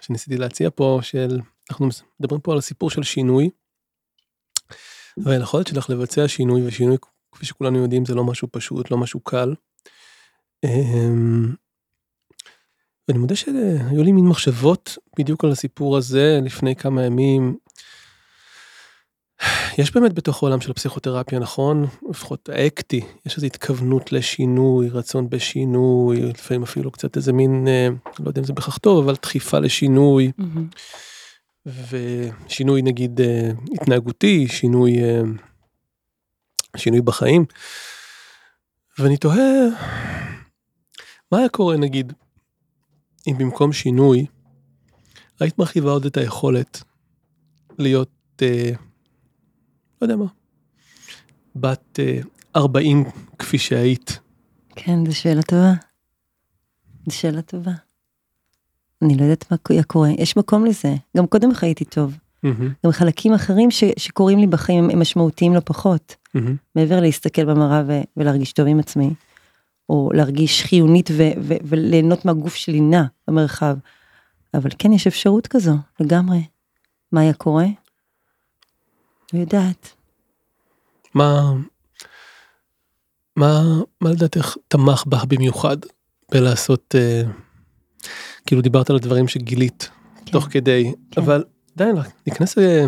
[0.00, 1.88] שניסיתי להציע פה, של, אנחנו
[2.20, 3.50] מדברים פה על הסיפור של שינוי,
[5.16, 6.96] ועל היכולת שלך לבצע שינוי, ושינוי,
[7.32, 9.54] כפי שכולנו יודעים, זה לא משהו פשוט, לא משהו קל.
[10.64, 11.54] אמ,
[13.08, 17.56] ואני מודה שהיו לי מין מחשבות בדיוק על הסיפור הזה לפני כמה ימים.
[19.78, 21.86] יש באמת בתוך העולם של הפסיכותרפיה, נכון?
[22.10, 28.28] לפחות האקטי, יש איזו התכוונות לשינוי, רצון בשינוי, לפעמים אפילו קצת איזה מין, אה, לא
[28.28, 30.68] יודע אם זה בהכרח טוב, אבל דחיפה לשינוי, מהמם.
[31.66, 35.20] ושינוי נגיד אה, התנהגותי, שינוי, אה,
[36.76, 37.44] שינוי בחיים.
[38.98, 39.66] ואני תוהה,
[41.32, 42.12] מה היה קורה נגיד,
[43.26, 44.26] אם במקום שינוי,
[45.40, 46.82] היית מרחיבה עוד את היכולת
[47.78, 48.42] להיות,
[50.02, 50.26] לא יודע מה,
[51.56, 52.20] בת אה,
[52.56, 53.04] 40
[53.38, 54.18] כפי שהיית.
[54.76, 55.72] כן, זו שאלה טובה.
[57.08, 57.70] זו שאלה טובה.
[59.02, 59.56] אני לא יודעת מה
[59.86, 60.94] קורה, יש מקום לזה.
[61.16, 62.16] גם קודם חייתי טוב.
[62.42, 66.16] מהמם, גם חלקים אחרים ש, שקורים לי בחיים הם- משמעותיים לא פחות.
[66.34, 69.10] מהמם, מעבר להסתכל במראה ו, ולהרגיש טוב עם עצמי,
[69.88, 73.76] או להרגיש חיונית ו, ו, וליהנות מהגוף שלי נע במרחב.
[74.54, 76.44] אבל כן, יש אפשרות כזו, לגמרי.
[77.12, 77.66] מה היה קורה?
[79.32, 79.94] לא יודעת.
[81.14, 81.52] מה,
[83.36, 83.62] מה,
[84.00, 85.76] מה לדעתך תמך בך במיוחד
[86.32, 87.22] בלעשות, אה,
[88.46, 89.90] כאילו דיברת על הדברים שגילית
[90.26, 90.32] כן.
[90.32, 91.20] תוך כדי, כן.
[91.20, 91.44] אבל
[91.76, 91.84] די,
[92.26, 92.86] להיכנס, אה,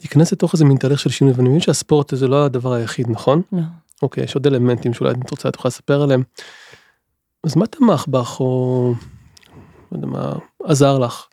[0.00, 3.42] להיכנס לתוך איזה מין תהליך של שינוי, ואני מבין שהספורט זה לא הדבר היחיד, נכון?
[3.52, 3.62] לא.
[4.02, 6.22] אוקיי, יש עוד אלמנטים שאולי את רוצה, את יכולה לספר עליהם.
[7.44, 8.94] אז מה תמך בך, או
[9.92, 10.32] לא יודע מה,
[10.64, 11.26] עזר לך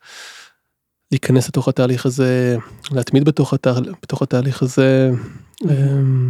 [1.11, 2.57] להיכנס לתוך התהליך הזה,
[2.91, 5.11] להתמיד בתוך, התה, בתוך התהליך הזה?
[5.63, 6.29] אמ,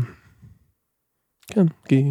[1.47, 2.03] כן, כי...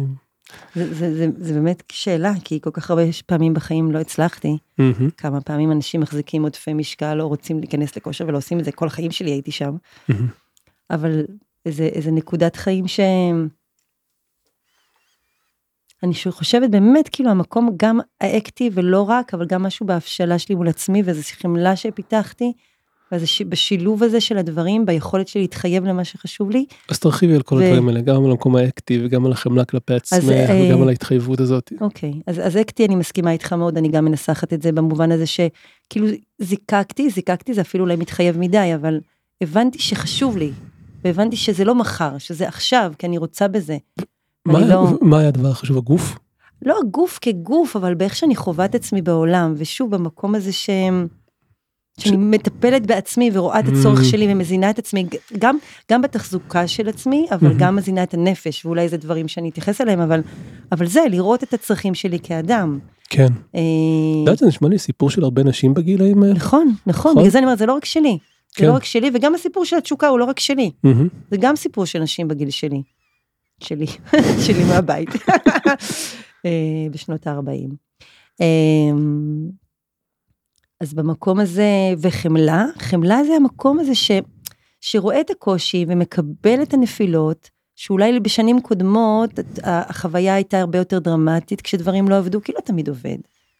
[0.75, 4.57] זה, זה, זה, זה באמת שאלה, כי כל כך הרבה פעמים בחיים לא הצלחתי.
[4.77, 8.71] מהמם, כמה פעמים אנשים מחזיקים עודפי משקל או רוצים להיכנס לכושר ולא עושים את זה,
[8.71, 9.75] כל החיים שלי הייתי שם.
[10.09, 10.27] מהמם,
[10.89, 11.25] אבל
[11.65, 12.99] איזה, איזה נקודת חיים ש...
[16.03, 20.67] אני חושבת באמת כאילו המקום גם האקטי ולא רק, אבל גם משהו בהבשלה שלי מול
[20.67, 22.53] עצמי ואיזו חמלה שפיתחתי,
[23.11, 23.41] וזה ש...
[23.41, 26.65] בשילוב הזה של הדברים, ביכולת שלי להתחייב למה שחשוב לי.
[26.89, 29.93] אז תרחיבי על כל ו- הדברים האלה, גם על המקום האקטיב וגם על החמלה כלפי
[29.93, 31.73] עצמך אה, וגם על ההתחייבות הזאת.
[31.81, 35.25] אוקיי, אז, אז אקטי אני מסכימה איתך מאוד, אני גם מנסחת את זה במובן הזה
[35.25, 36.07] שכאילו
[36.39, 38.99] זיקקתי, זיקקתי זה אפילו אולי מתחייב מדי, אבל
[39.41, 40.51] הבנתי שחשוב לי.
[41.03, 43.77] והבנתי שזה לא מחר, שזה עכשיו, כי אני רוצה בזה.
[44.45, 46.17] מה, לא- מה היה הדבר החשוב, הגוף?
[46.65, 50.69] לא הגוף כגוף, אבל באיך שאני חווה את עצמי בעולם, ושוב, במקום הזה ש...
[51.99, 54.03] שאני מטפלת בעצמי ורואה את הצורך Mm.
[54.03, 55.05] שלי ומזינה את עצמי,
[55.39, 55.57] גם,
[55.91, 57.55] גם בתחזוקה של עצמי, אבל Mhm.
[57.59, 60.21] גם מזינה את הנפש, ואולי זה דברים שאני אתייחס אליהם, אבל,
[60.71, 62.79] אבל זה, לראות את הצרכים שלי כאדם.
[63.09, 63.27] כן.
[63.55, 63.61] אה,
[64.19, 66.33] יודעת, זה נשמע לי סיפור של הרבה נשים בגילאים האלה.
[66.33, 67.15] נכון, נכון, נכון.
[67.15, 68.17] בגלל זה אני אומרת, זה לא רק שלי.
[68.51, 68.67] זה כן.
[68.67, 70.71] לא רק שלי, וגם הסיפור של התשוקה הוא לא רק שלי.
[70.83, 71.07] מהמם.
[71.31, 72.81] זה גם סיפור של נשים בגיל שלי.
[73.63, 73.85] שלי,
[74.45, 75.09] שלי מהבית.
[76.45, 77.75] אה, בשנות ה-40.
[80.81, 84.11] אז במקום הזה, וחמלה, חמלה זה המקום הזה ש,
[84.81, 89.29] שרואה את הקושי ומקבל את הנפילות, שאולי בשנים קודמות
[89.63, 93.17] החוויה הייתה הרבה יותר דרמטית כשדברים לא עבדו, כי לא תמיד עובד.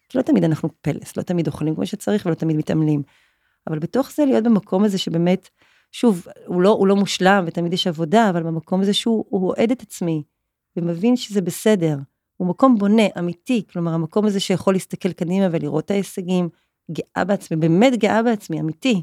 [0.08, 3.02] כי לא תמיד אנחנו פלס, לא תמיד אוכלים כמו שצריך ולא תמיד מתעמלים.
[3.66, 5.48] אבל בתוך זה להיות במקום הזה שבאמת,
[5.92, 9.70] שוב, הוא לא, הוא לא מושלם ותמיד יש עבודה, אבל במקום הזה שהוא הוא אוהד
[9.70, 10.22] את עצמי,
[10.76, 11.98] ומבין שזה בסדר.
[12.36, 16.48] הוא מקום בונה, אמיתי, כלומר המקום הזה שיכול להסתכל קדימה ולראות את ההישגים,
[16.90, 19.02] גאה בעצמי, באמת גאה בעצמי, אמיתי.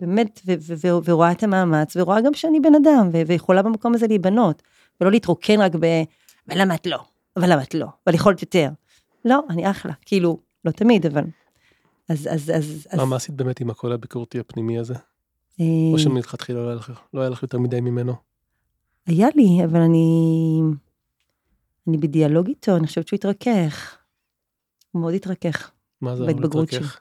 [0.00, 3.94] באמת, ו- ו- ו- ורואה את המאמץ, ורואה גם שאני בן אדם, ו- ויכולה במקום
[3.94, 4.62] הזה להיבנות,
[5.00, 6.02] ולא להתרוקן רק ב...
[6.48, 6.98] ולמה את לא?
[7.36, 7.86] אבל למה את לא?
[8.06, 8.68] אבל יכולת יותר.
[9.24, 11.24] לא, אני אחלה, כאילו, לא תמיד, אבל...
[12.08, 12.98] אז, אז, אז, אז...
[12.98, 14.94] מה, מה עשית באמת עם הקול הביקורתי הפנימי הזה?
[15.60, 18.14] אה, או שמלכתחילה לא היה לך- לא היה לך יותר מדי ממנו?
[19.06, 20.60] היה לי, אבל אני...
[21.88, 23.98] אני בדיאלוג איתו, אני חושבת שהוא התרכך.
[24.90, 25.70] הוא מאוד התרכך.
[26.00, 27.00] מה זה בהתבגרות להתרכך?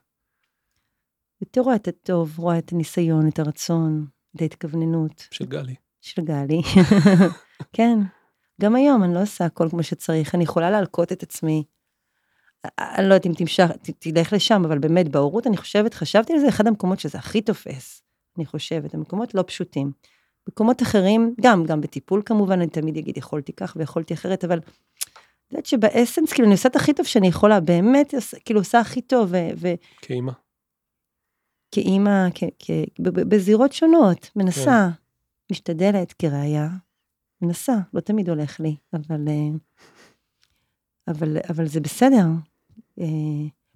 [1.41, 5.75] יותר רואה את הטוב, רואה את הניסיון, את הרצון, את ההתכווננות של גלי.
[6.01, 6.61] של גלי.
[7.73, 7.99] כן,
[8.61, 11.63] גם היום אני לא עושה הכל כמו שצריך, אני יכולה להלקוט את עצמי.
[12.79, 16.39] אני לא יודעת אם תמשך, ת- תלך לשם, אבל באמת, בהורות אני חושבת, חשבתי על
[16.39, 18.03] זה, אחד המקומות שזה הכי תופס,
[18.37, 19.91] אני חושבת, המקומות לא פשוטים.
[20.49, 25.51] מקומות אחרים, גם, גם בטיפול כמובן, אני תמיד אגיד, יכולתי כך ויכולתי אחרת, אבל את
[25.51, 28.13] יודעת שבאסנס, כאילו, אני עושה את הכי טוב שאני יכולה, באמת,
[28.45, 30.31] כאילו, עושה הכי טוב, ו- ו- כאימא.
[31.71, 34.89] כאימא, כ- כ- בזירות שונות, מנסה,
[35.51, 36.69] משתדלת כראיה,
[37.41, 39.57] מנסה, לא תמיד הולך לי, אבל, אה,
[41.07, 42.25] אבל, אבל זה בסדר.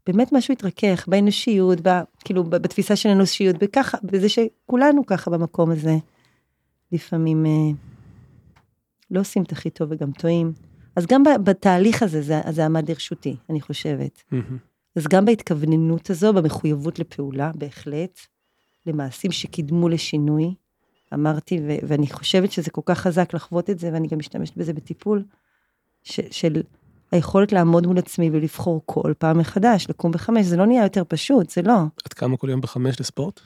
[0.07, 1.89] באמת משהו התרכך באנושיות, ב,
[2.25, 5.95] כאילו בתפיסה של אנושיות, בככה, בזה שכולנו ככה במקום הזה.
[6.91, 7.51] לפעמים אה,
[9.11, 10.53] לא עושים את הכי טוב וגם טועים.
[10.95, 14.23] אז גם בתהליך הזה, זה, זה עמד לרשותי, אני חושבת.
[14.31, 14.57] מהמם.
[14.95, 18.19] אז גם בהתכווננות הזו, במחויבות לפעולה, בהחלט,
[18.85, 20.53] למעשים שקידמו לשינוי,
[21.13, 24.73] אמרתי, ו- ואני חושבת שזה כל כך חזק לחוות את זה, ואני גם משתמשת בזה
[24.73, 25.23] בטיפול,
[26.03, 26.61] ש- של
[27.11, 31.49] היכולת לעמוד מול עצמי ולבחור כל פעם מחדש, לקום בחמש, זה לא נהיה יותר פשוט,
[31.49, 31.77] זה לא.
[32.07, 33.39] את קמה כל יום בחמש לספורט?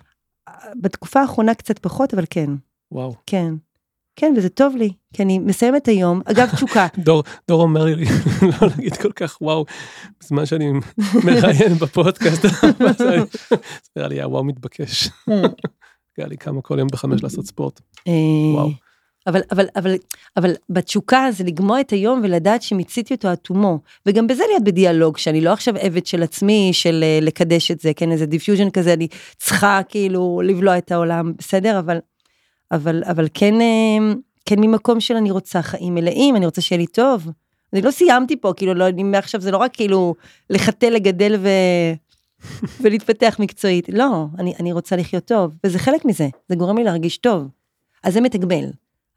[0.81, 2.49] בתקופה האחרונה קצת פחות, אבל כן,
[2.91, 3.15] וואו.
[3.25, 3.53] כן.
[4.15, 8.05] כן, וזה טוב לי, כי אני מסיימת היום, אגב, תשוקה, דור, דור אומר לי
[8.61, 9.65] לא להגיד כל כך וואו,
[10.21, 10.71] בזמן שאני
[11.25, 12.41] מראיין בפודקאסט,
[12.99, 13.21] זה
[13.95, 15.09] נראה לי היה וואו מתבקש.
[16.19, 17.81] גלי קמה כל יום בחמש לעשות ספורט.
[18.07, 18.13] אה,
[18.53, 18.69] וואו.
[19.27, 19.95] אבל, אבל, אבל,
[20.37, 23.79] אבל בתשוקה זה לגמוע את היום ולדעת שמיציתי אותו עד תומו.
[24.05, 27.91] וגם בזה להיות בדיאלוג, שאני לא עכשיו עבד של עצמי, של אה, לקדש את זה,
[27.95, 29.07] כן, איזה defusion כזה, אני
[29.37, 31.79] צריכה כאילו לבלוע את העולם, בסדר?
[31.79, 31.97] אבל,
[32.71, 34.13] אבל, אבל כן, אה,
[34.45, 37.27] כן ממקום של אני רוצה חיים מלאים, אני רוצה שיהיה לי טוב.
[37.73, 40.15] אני לא סיימתי פה, כאילו, לא, אני מעכשיו זה לא רק כאילו
[40.49, 41.49] לחתל, לגדל ו...
[42.81, 47.17] ולהתפתח מקצועית, לא, אני, אני רוצה לחיות טוב, וזה חלק מזה, זה גורם לי להרגיש
[47.17, 47.47] טוב.
[48.03, 48.65] אז זה מתגמל.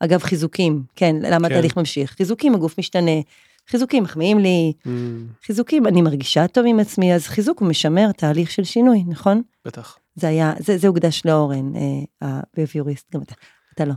[0.04, 1.54] אגב, חיזוקים, כן, למה כן.
[1.54, 2.10] התהליך ממשיך?
[2.10, 3.20] חיזוקים, הגוף משתנה,
[3.68, 8.50] חיזוקים מחמיאים לי, אמ, חיזוקים, אני מרגישה טוב עם עצמי, אז חיזוק הוא משמר תהליך
[8.50, 9.42] של שינוי, נכון?
[9.64, 9.98] בטח.
[10.14, 13.34] זה היה, זה, זה הוקדש לאורן, אה, הביוריסט, גם אתה,
[13.74, 13.94] אתה לא.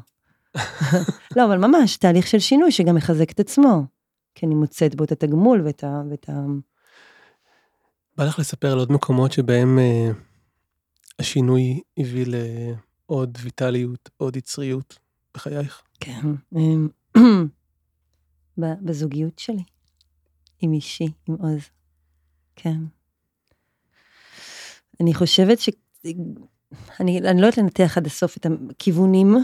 [1.36, 3.84] לא, אבל ממש, תהליך של שינוי שגם מחזק את עצמו.
[4.36, 6.02] כי אני מוצאת בו את התגמול ואת ה...
[6.10, 6.34] ואת ה...
[8.18, 10.10] בא לך לספר על עוד מקומות שבהם אה,
[11.20, 15.00] השינוי הביא לעוד ויטליות, עוד יצריות
[15.38, 15.82] בחייך?
[16.00, 16.22] כן.
[16.56, 16.88] אמ,
[18.58, 19.64] בזוגיות שלי,
[20.62, 21.62] עם אישי, עם עוז.
[22.56, 22.78] כן.
[25.02, 25.70] אני חושבת ש...
[27.00, 29.36] אני, אני לא יודעת לנתח עד הסוף את הכיוונים,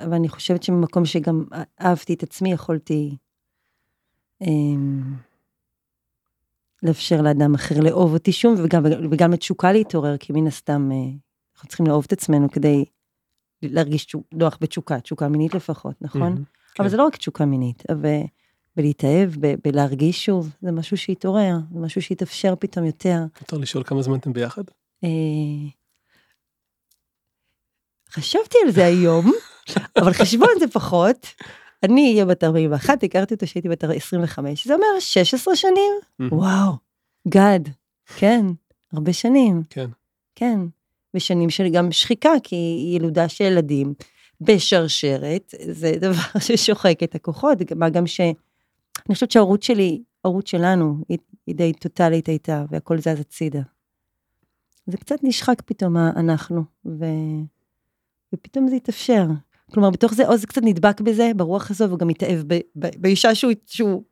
[0.00, 1.44] אבל אני חושבת שממקום שגם
[1.80, 3.16] אהבתי את עצמי, יכולתי
[4.40, 5.14] אמ,
[6.82, 10.96] לאפשר לאדם אחר לאהוב אותי שום, וגם, וגם לתשוקה להתעורר, כי מן הסתם אה,
[11.54, 12.84] אנחנו צריכים לאהוב את עצמנו כדי
[13.62, 16.20] להרגיש נוח בתשוקה, תשוקה מינית לפחות, נכון?
[16.22, 16.44] מהמם,
[16.78, 16.88] אבל כן.
[16.88, 18.20] זה לא רק תשוקה מינית, אבל
[18.76, 23.18] בלהתאהב, ב- בלהרגיש שוב, זה משהו שהתעורר, זה משהו שהתאפשר פתאום יותר.
[23.40, 24.62] מותר לשאול כמה זמן אתם ביחד?
[25.04, 25.08] אה,
[28.10, 29.32] חשבתי על זה היום,
[30.02, 31.26] אבל חשבון זה פחות.
[31.82, 35.92] אני אהיה בת 41, הכרתי אותו כשהייתי בת 25, זה אומר 16 שנים?
[36.20, 36.72] וואו,
[37.28, 37.60] גד,
[38.16, 38.46] כן,
[38.92, 39.62] הרבה שנים.
[39.70, 39.90] כן.
[40.34, 40.60] כן,
[41.14, 43.94] ושנים של גם שחיקה, כי ילודה של ילדים
[44.40, 48.20] בשרשרת, זה דבר ששוחק את הכוחות, מה גם ש...
[48.20, 53.62] אני חושבת שההורות שלי, ההורות שלנו, היא, היא די טוטאלית הייתה, והכל זז הצידה.
[54.86, 57.04] זה קצת נשחק פתאום אנחנו, ו...
[58.34, 59.26] ופתאום זה התאפשר.
[59.72, 62.60] כלומר, בתוך זה עוז קצת נדבק בזה, ברוח הזו, והוא גם התאהב ב...
[62.78, 62.86] ב...
[62.96, 64.02] באישה שהוא, שהוא,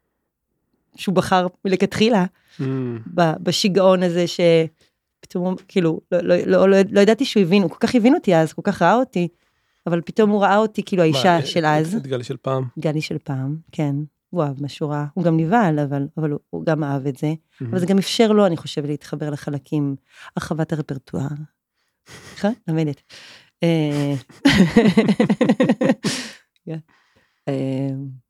[0.97, 2.25] שהוא בחר מלכתחילה,
[2.61, 2.63] Mm.
[3.17, 4.25] בשיגעון הזה,
[5.31, 8.37] שפתאום, כאילו, לא, לא, לא, לא, לא ידעתי שהוא הבין, הוא כל כך הבין אותי
[8.37, 9.29] אז, כל כך ראה אותי,
[9.87, 11.95] אבל פתאום הוא ראה אותי כאילו האישה מה, של את- אז.
[11.97, 12.65] את גלי של פעם.
[12.79, 13.95] גלי של פעם, כן.
[14.31, 17.17] הוא אהב מה שהוא ראה, הוא גם נבהל, אבל, אבל הוא, הוא גם אהב את
[17.17, 17.35] זה.
[17.71, 19.97] אבל זה גם אפשר לו, אני חושבת, להתחבר לחלקים,
[20.37, 21.27] הרחבת הרפרטואר.
[22.37, 22.53] נכון?
[22.69, 23.03] למדת.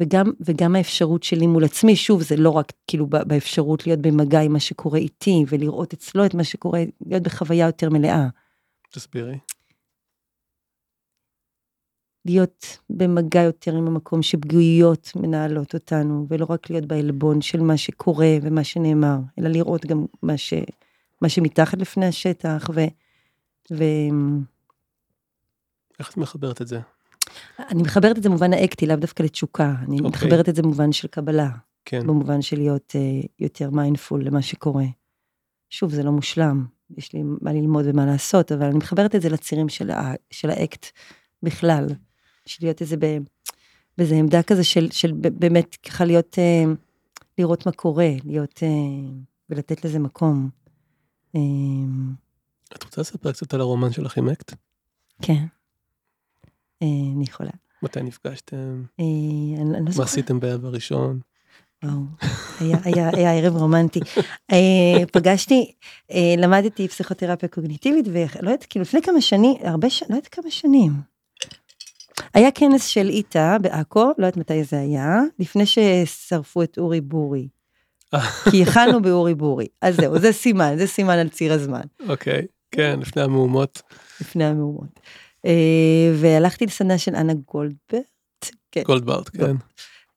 [0.00, 4.52] וגם, וגם האפשרות שלי מול עצמי, שוב, זה לא רק כאילו באפשרות להיות במגע עם
[4.52, 8.28] מה שקורה איתי, ולראות אצלו את מה שקורה, להיות בחוויה יותר מלאה.
[8.90, 9.38] תסבירי.
[12.24, 18.36] להיות במגע יותר עם המקום שפגיעויות מנהלות אותנו, ולא רק להיות בעלבון של מה שקורה
[18.42, 20.54] ומה שנאמר, אלא לראות גם מה, ש,
[21.20, 22.80] מה שמתחת לפני השטח, ו...
[23.70, 23.84] ו...
[25.98, 26.80] איך את מחברת את זה?
[27.58, 30.10] אני מחברת את זה במובן האקטי, לאו דווקא לתשוקה, אני אוקיי.
[30.10, 31.50] מחברת את זה במובן של קבלה,
[31.84, 32.06] כן.
[32.06, 34.84] במובן של להיות אה, יותר mindful למה שקורה.
[35.70, 36.66] שוב, זה לא מושלם,
[36.96, 40.50] יש לי מה ללמוד ומה לעשות, אבל אני מחברת את זה לצירים של, ה, של
[40.50, 40.86] האקט
[41.42, 41.86] בכלל,
[42.46, 43.18] של להיות איזה, ב,
[43.98, 46.68] באיזה עמדה כזה של, של באמת ככה להיות, אה,
[47.38, 49.12] לראות מה קורה, להיות, uh,
[49.50, 50.50] ולתת לזה מקום.
[51.36, 51.40] Uh,
[52.76, 54.54] את רוצה לספר קצת על הרומן שלך עם אקט?
[55.22, 55.44] כן,
[56.82, 57.50] אני יכולה.
[57.82, 58.82] מתי נפגשתם?
[59.00, 59.02] Uh,
[59.60, 60.08] אני, לא מה זוכרת.
[60.08, 61.20] עשיתם בערב הראשון?
[61.84, 62.00] וואו,
[62.60, 64.00] היה, היה, היה ערב רומנטי.
[64.52, 65.72] אה, פגשתי,
[66.10, 70.50] אה, למדתי פסיכותרפיה קוגניטיבית, ולא יודעת, כאילו לפני כמה שנים, הרבה שנים, לא יודעת כמה
[70.50, 70.92] שנים.
[72.34, 77.48] היה כנס של איטה בעכו, לא יודעת מתי זה היה, לפני ששרפו את אורי בורי.
[78.50, 79.66] כי הכנו באורי בורי.
[79.82, 83.82] אז זהו, זה סימן, זה סימן על ציר הזמן, אוקיי, כן, לפני המהומות.
[84.20, 85.00] לפני המהומות.
[85.46, 85.52] אה,
[86.20, 88.02] והלכתי לסדנה של אנה גולדברט.
[88.72, 88.82] כן.
[88.86, 89.56] גולדברט, כן.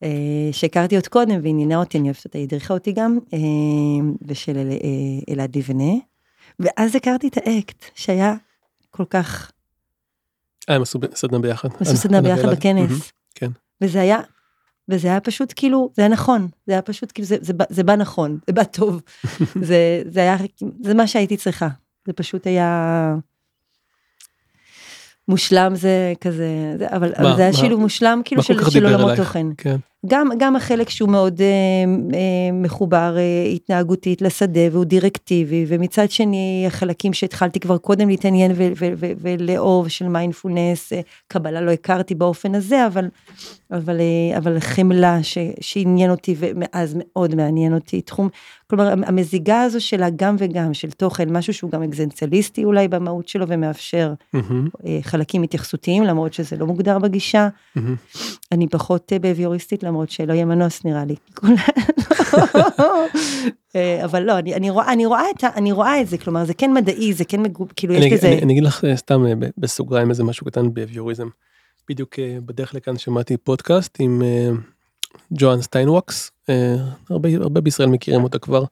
[0.03, 0.09] אה,
[0.51, 3.39] שהכרתי עוד קודם ועניינה אותי, אני אוהבת אותה, היא הדריכה אותי גם, אה,
[4.27, 4.77] ושל אל-
[5.29, 5.93] אלעד לבנה.
[6.59, 8.35] ואז הכרתי את האקט, שהיה
[8.91, 9.51] כל כך,
[10.69, 11.69] אה, הם עשו סדנה ביחד.
[11.79, 12.49] עשו סדנה ביחד.
[12.51, 13.11] בכנס.
[13.35, 13.51] כן.
[13.81, 14.17] וזה היה,
[14.89, 17.83] וזה היה פשוט כאילו, זה היה נכון, זה היה פשוט כאילו, זה, זה, בא- זה
[17.83, 19.01] בא נכון, זה בא טוב.
[19.69, 20.37] זה, זה היה,
[20.83, 21.67] זה מה שהייתי צריכה.
[22.07, 23.15] זה פשוט היה...
[25.27, 29.15] מושלם זה כזה, זה, אבל, זה היה שילוב מושלם כאילו של, עולמות?
[29.15, 29.47] תוכן.
[30.05, 31.45] גם, גם החלק שהוא מאוד אה,
[32.13, 38.71] אה, מחובר אה, התנהגותית לשדה והוא דירקטיבי, ומצד שני החלקים שהתחלתי כבר קודם להתעניין ו-
[38.75, 43.07] ו- ו- ולאהוב של מיינדפולנס, אה, קבלה לא הכרתי באופן הזה, אבל,
[43.71, 48.29] אבל, אה, אבל חמלה ש, שעניין אותי ומאז מאוד מעניין אותי, תחום,
[48.69, 53.45] כלומר המזיגה הזו של הגם וגם, של תוכן, משהו שהוא גם אקזנציאליסטי אולי במהות שלו
[53.47, 57.47] ומאפשר מהמם, אה, חלקים התייחסותיים, למרות שזה לא מוגדר בגישה.
[57.75, 57.95] מהמם.
[58.51, 61.15] אני פחות אה, בביוריסטית, למרות שלא יהיה מנוס נראה לי.
[63.75, 66.53] אה, אבל לא, אני, אני, רואה, אני, רואה את אני רואה את זה, כלומר זה
[66.53, 69.25] כן מדעי, זה כן מגוב, כאילו יש אני, לזה, אני, אני אגיד לך אה, סתם
[69.25, 71.27] אה, בסוגריים איזה משהו קטן באביוריזם.
[71.89, 74.21] בדיוק בדרך לכאן שמעתי פודקאסט עם
[75.33, 76.31] ג'ואן סטיינווקס,
[77.09, 78.63] הרבה, הרבה בישראל מכירים אותה כבר.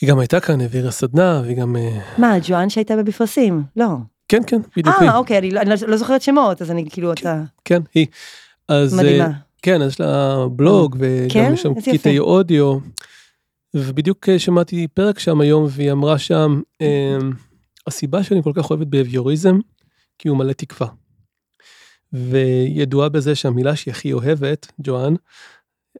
[0.00, 1.76] היא גם הייתה כאן, העבירה סדנה, והיא גם...
[2.18, 3.62] מה, ג'ואן שהייתה בבפרסים?
[3.76, 3.86] לא.
[4.28, 4.96] כן, כן, בדיוק.
[5.02, 7.42] אה, אוקיי, אני, לא- אני לא- זוכרת שמות, אז אני כאילו, אתה...
[7.64, 8.06] כן, היא.
[8.68, 8.94] אז...
[8.94, 9.30] מדהימה.
[9.62, 11.50] כן, אז יש לה בלוג, וגם כן?
[11.54, 12.18] יש שם קטעי.
[12.18, 12.78] אודיו.
[13.74, 17.18] ובדיוק אה, שמעתי פרק שם היום, והיא אמרה שם, אה,
[17.86, 19.58] הסיבה שאני כל כך אוהבת באביוריזם,
[20.18, 20.88] כי הוא מלא תקווה.
[22.12, 25.14] וידועה בזה שהמילה שהיא הכי אוהבת, ג'ואן,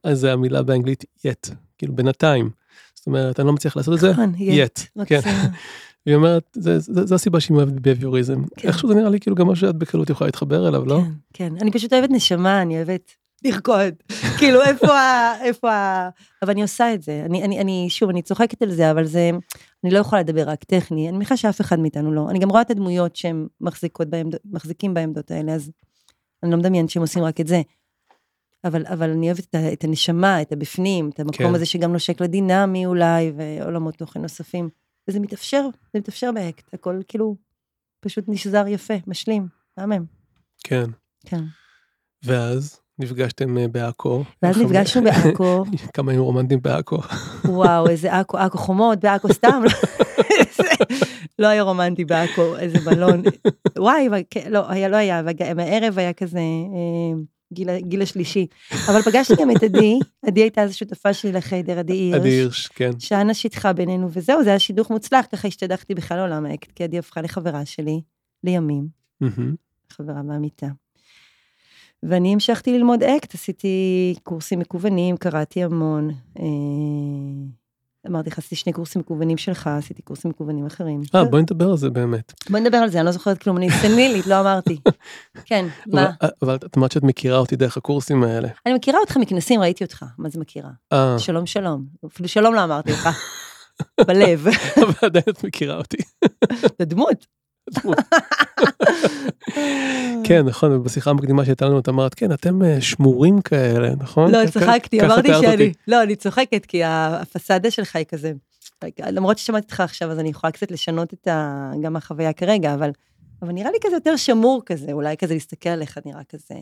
[0.05, 2.51] אז זה המילה באנגלית yet, כאילו בינתיים.
[2.95, 5.05] זאת אומרת, אני לא מצליח לעשות את זה, נכון, yet.
[5.07, 5.21] כן.
[6.07, 8.45] והיא אומרת, זה הסיבה שהיא אוהבת באביוריזם.
[8.57, 8.69] כן.
[8.69, 11.01] איכשהו זה נראה לי כאילו גם משהו שאת בקלות יכולה להתחבר אליו, לא?
[11.33, 13.13] כן, כן, אני פשוט אוהבת נשמה, אני אוהבת
[13.45, 13.95] לרקוד.
[14.39, 15.34] כאילו, איפה ה...
[15.43, 16.09] איפה ה...
[16.43, 17.22] אבל אני עושה את זה.
[17.24, 19.30] אני, אני, אני, שוב, אני צוחקת על זה, אבל זה...
[19.84, 22.30] אני לא יכולה לדבר רק טכני, אני מניחה שאף אחד מאיתנו לא.
[22.30, 25.70] אני גם רואה את הדמויות שהם מחזיקות בעמדות, מחזיקים בעמדות האלה, אז
[26.43, 27.62] אני לא מדמיינת שהם עושים רק את זה.
[28.64, 31.55] אבל, אבל אני אוהבת את, ה- את הנשמה, את הבפנים, את המקום כן.
[31.55, 34.68] הזה שגם נושק לדינמי אולי, ועולמות תוכן נוספים.
[35.09, 37.37] וזה מתאפשר, זה מתאפשר באקט, הכל כאילו
[38.01, 40.05] פשוט נשזר יפה, משלים, מהמם.
[40.64, 40.84] כן.
[41.26, 41.43] כן.
[42.24, 44.25] ואז נפגשתם אה, בעכו.
[44.43, 46.99] ואז נפגשנו בעכו, כמה היו רומנטיים בעכו.
[47.45, 49.63] וואו, איזה עכו, עכו חומות, בעכו סתם.
[51.39, 53.23] לא היה רומנטי בעכו, איזה בלון.
[53.79, 55.23] וואי, כן, לא, היה, לא היה,
[55.57, 57.21] מהערב היה כזה אה,
[57.81, 58.47] גיל, השלישי.
[58.89, 62.21] אבל פגשתי גם את עדי, עדי הייתה אז שותפה שלי לחיידר, עדי הירש.
[62.21, 62.91] עדי הירש, כן.
[62.99, 66.99] שאנה שיתחה בינינו, וזהו, זה היה שידוך מוצלח, ככה השתדכתי בכלל לעולם האקט, כי עדי
[66.99, 68.01] הפכה לחברה שלי,
[68.45, 68.89] לימים.
[69.91, 70.67] חברה מהמיטה.
[72.09, 73.75] ואני המשכתי ללמוד אקט, עשיתי
[74.23, 76.11] קורסים מקוונים, קראתי המון.
[76.39, 76.45] אה,
[78.09, 81.03] אמרתי לך, עשיתי שני קורסים מקוונים שלך, עשיתי קורסים מקוונים אחרים.
[81.15, 82.33] אה, בואי נדבר על זה באמת.
[82.51, 84.77] בוא נדבר על זה, אני לא זוכרת כלום, אני סנילית, לא אמרתי.
[85.45, 86.11] כן, מה?
[86.23, 88.49] אבל- אבל את אמרת שאת מכירה אותי דרך הקורסים האלה.
[88.67, 90.71] אני מכירה אותך מכנסים, ראיתי אותך, מה זה מכירה?
[90.93, 93.09] אה, שלום שלום, אפילו שלום לא אמרתי לך.
[94.09, 94.47] בלב,
[94.77, 95.97] אבל עדיין את מכירה אותי.
[96.67, 97.27] את הדמות.
[100.25, 104.31] כן, נכון, בשיחה המקדימה שהייתה לנו, את אמרת, כן, אתם אה, שמורים כאלה, נכון?
[104.31, 105.73] לא, צחקתי, אמרתי שאני.
[105.89, 108.33] לא, אני צוחקת, כי הפסאדה שלך היא כזה,
[109.07, 111.71] למרות ששמעתי אותך עכשיו, אז אני יכולה קצת לשנות את ה...
[111.83, 112.91] גם החוויה כרגע, אבל,
[113.43, 116.55] אבל נראה לי כזה יותר שמור כזה, אולי כזה להסתכל עליך נראה כזה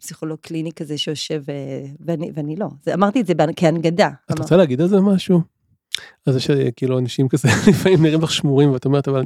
[0.00, 1.54] פסיכולוג קליני כזה שיושב, אה,
[2.00, 2.66] ואני, ואני לא.
[2.84, 4.08] זה, אמרתי את זה בהנ- כהנגדה.
[4.26, 5.57] את אמר- רוצה להגיד על זה משהו?
[6.26, 9.24] על זה שכאילו אנשים כזה לפעמים נראים לך שמורים ואת אומרת אבל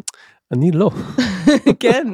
[0.53, 0.91] אני לא.
[1.81, 2.07] כן,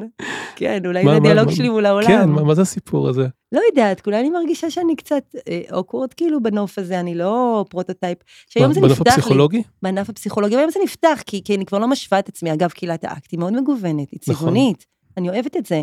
[0.56, 2.06] כן, אולי זה הדיאלוג שלי מול העולם.
[2.06, 3.26] כן, מה מה זה הסיפור הזה?
[3.52, 5.34] לא יודעת, אולי אני מרגישה שאני קצת
[5.72, 8.18] awkward כאילו בנוף הזה, אני לא prototype.
[8.48, 9.18] שהיום זה בנוף נפתח לי.
[9.18, 9.62] הפסיכולוגי?
[9.82, 12.52] בענף הפסיכולוגיה, והיום זה נפתח, כי, כי אני כבר לא משווה את עצמי.
[12.52, 14.34] אגב, קהילת האקט היא מאוד מגוונת, היא נכון.
[14.34, 14.86] צבעונית,
[15.16, 15.82] אני אוהבת את זה.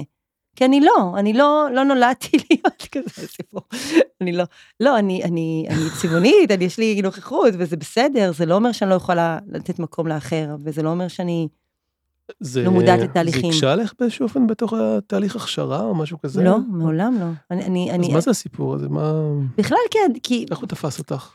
[0.56, 3.62] כי אני לא, אני לא, לא נולדתי להיות כזה סיפור.
[4.22, 4.44] אני לא,
[4.80, 8.90] לא, אני, אני, אני צבעונית, אני, יש לי נוכחות, וזה בסדר, זה לא אומר שאני
[8.90, 11.48] לא יכולה לתת מקום לאחר, וזה לא אומר שאני,
[12.40, 13.42] זה לא מודעת לתהליכים.
[13.42, 16.44] זה הקשה לך באיזשהו אופן בתוך התהליך הכשרה או משהו כזה?
[16.44, 17.26] לא, מעולם לא.
[17.52, 18.90] אני, אני, אז אני, מה זה הסיפור הזה?
[18.90, 19.14] מה...
[19.58, 21.34] בכלל כן, כי איך הוא תפס אותך?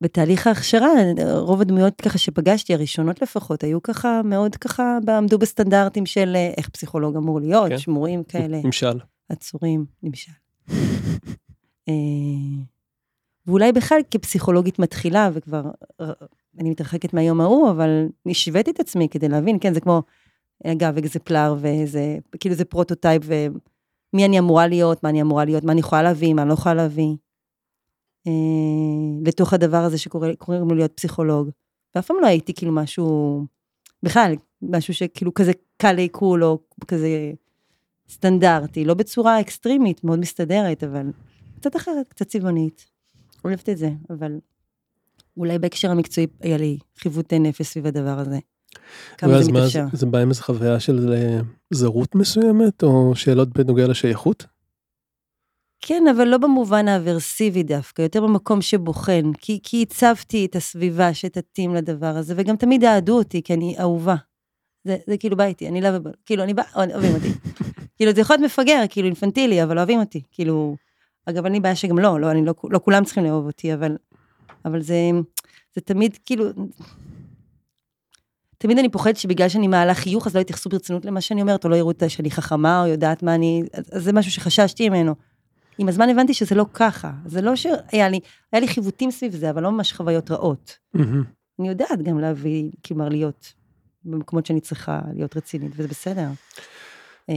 [0.00, 0.90] בתהליך ההכשרה,
[1.32, 6.68] רוב הדמויות ככה שפגשתי, הראשונות לפחות, היו ככה, מאוד ככה, עמדו בסטנדרטים של אה, איך
[6.68, 7.78] פסיכולוג אמור להיות, כן.
[7.78, 8.98] שמורים כאלה, נמשל.
[9.28, 10.32] עצורים, למשל.
[11.88, 11.94] אה,
[13.46, 15.62] ואולי בכלל כפסיכולוגית מתחילה, וכבר,
[16.00, 16.12] אה,
[16.60, 20.02] אני מתרחקת מהיום ההוא, אבל השוויתי את עצמי כדי להבין, כן, זה כמו,
[20.66, 25.72] אגב, exemplar, וזה, כאילו זה prototype, ומי אני אמורה להיות, מה אני אמורה להיות, מה
[25.72, 27.16] אני יכולה להביא, מה אני לא יכולה להביא.
[28.26, 28.32] אה,
[29.26, 31.50] לתוך הדבר הזה שקוראים לו להיות פסיכולוג.
[31.94, 33.44] ואף פעם לא הייתי כאילו משהו,
[34.02, 36.58] בכלל, משהו שכאילו כזה קל לעיכול, או
[36.88, 37.32] כזה
[38.08, 41.06] סטנדרטי, לא בצורה אקסטרימית, מאוד מסתדרת, אבל
[41.60, 42.86] קצת אחרת, קצת צבעונית.
[43.44, 44.32] אוהבת את זה, אבל
[45.36, 48.38] אולי בהקשר המקצועי היה לי חיווטי נפש סביב הדבר הזה.
[49.18, 49.84] כמה ואז זה מה, מתאפשר.
[49.92, 54.46] זה בא עם איזו חוויה של אה, זרות מסוימת או שאלות בנוגע לשייכות?
[55.88, 61.74] כן, אבל לא במובן האברסיבי דווקא, יותר במקום שבוחן, כי, כי הצבתי את הסביבה שתתאים
[61.74, 64.14] לדבר הזה, וגם תמיד אהדו אותי, כי אני אהובה.
[64.84, 65.88] זה, זה כאילו בא איתי, אני לא,
[66.26, 67.28] כאילו, אני בא, אוהבים אותי.
[67.96, 70.22] כאילו, זה יכול להיות מפגר, כאילו, אינפנטילי, אבל אוהבים אותי.
[70.30, 70.76] כאילו,
[71.26, 73.96] אגב, אין לי בעיה שגם לא, לא, אני לא, לא כולם צריכים לאהוב אותי, אבל,
[74.64, 75.10] אבל זה,
[75.74, 76.44] זה תמיד, כאילו,
[78.58, 81.70] תמיד אני פוחדת שבגלל שאני מעלה חיוך, אז לא יתייחסו ברצינות למה שאני אומרת, או
[81.70, 85.14] לא יראו שאני חכמה, או יודעת מה אני, אז, אז זה משהו שחששתי ממנו.
[85.78, 88.20] עם הזמן הבנתי שזה לא ככה, זה לא שהיה לי,
[88.52, 90.78] היה לי חיווטים סביב זה, אבל לא ממש חוויות רעות.
[90.94, 91.24] מהמם.
[91.60, 93.52] אני יודעת גם להביא, כלומר, להיות
[94.04, 96.28] במקומות שאני צריכה להיות רצינית, וזה בסדר.
[97.30, 97.34] אה,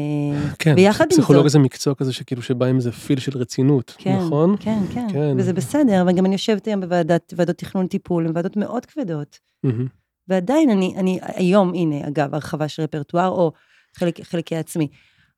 [0.59, 4.17] כן, ויחד עם זאת- זה מקצוע כזה שכאילו שבא עם איזה פיל של רצינות, כן,
[4.17, 4.55] נכון?
[4.59, 5.35] כן, כן, כן.
[5.37, 9.39] וזה בסדר, וגם אני יושבת היום בוועדת, ועדות תכנון טיפול, הן ועדות מאוד כבדות.
[9.63, 9.87] מהמם.
[10.27, 13.51] ועדיין אני, אני היום, הנה, אגב, הרחבה של רפרטואר, או
[13.97, 14.87] חלק, חלקי עצמי,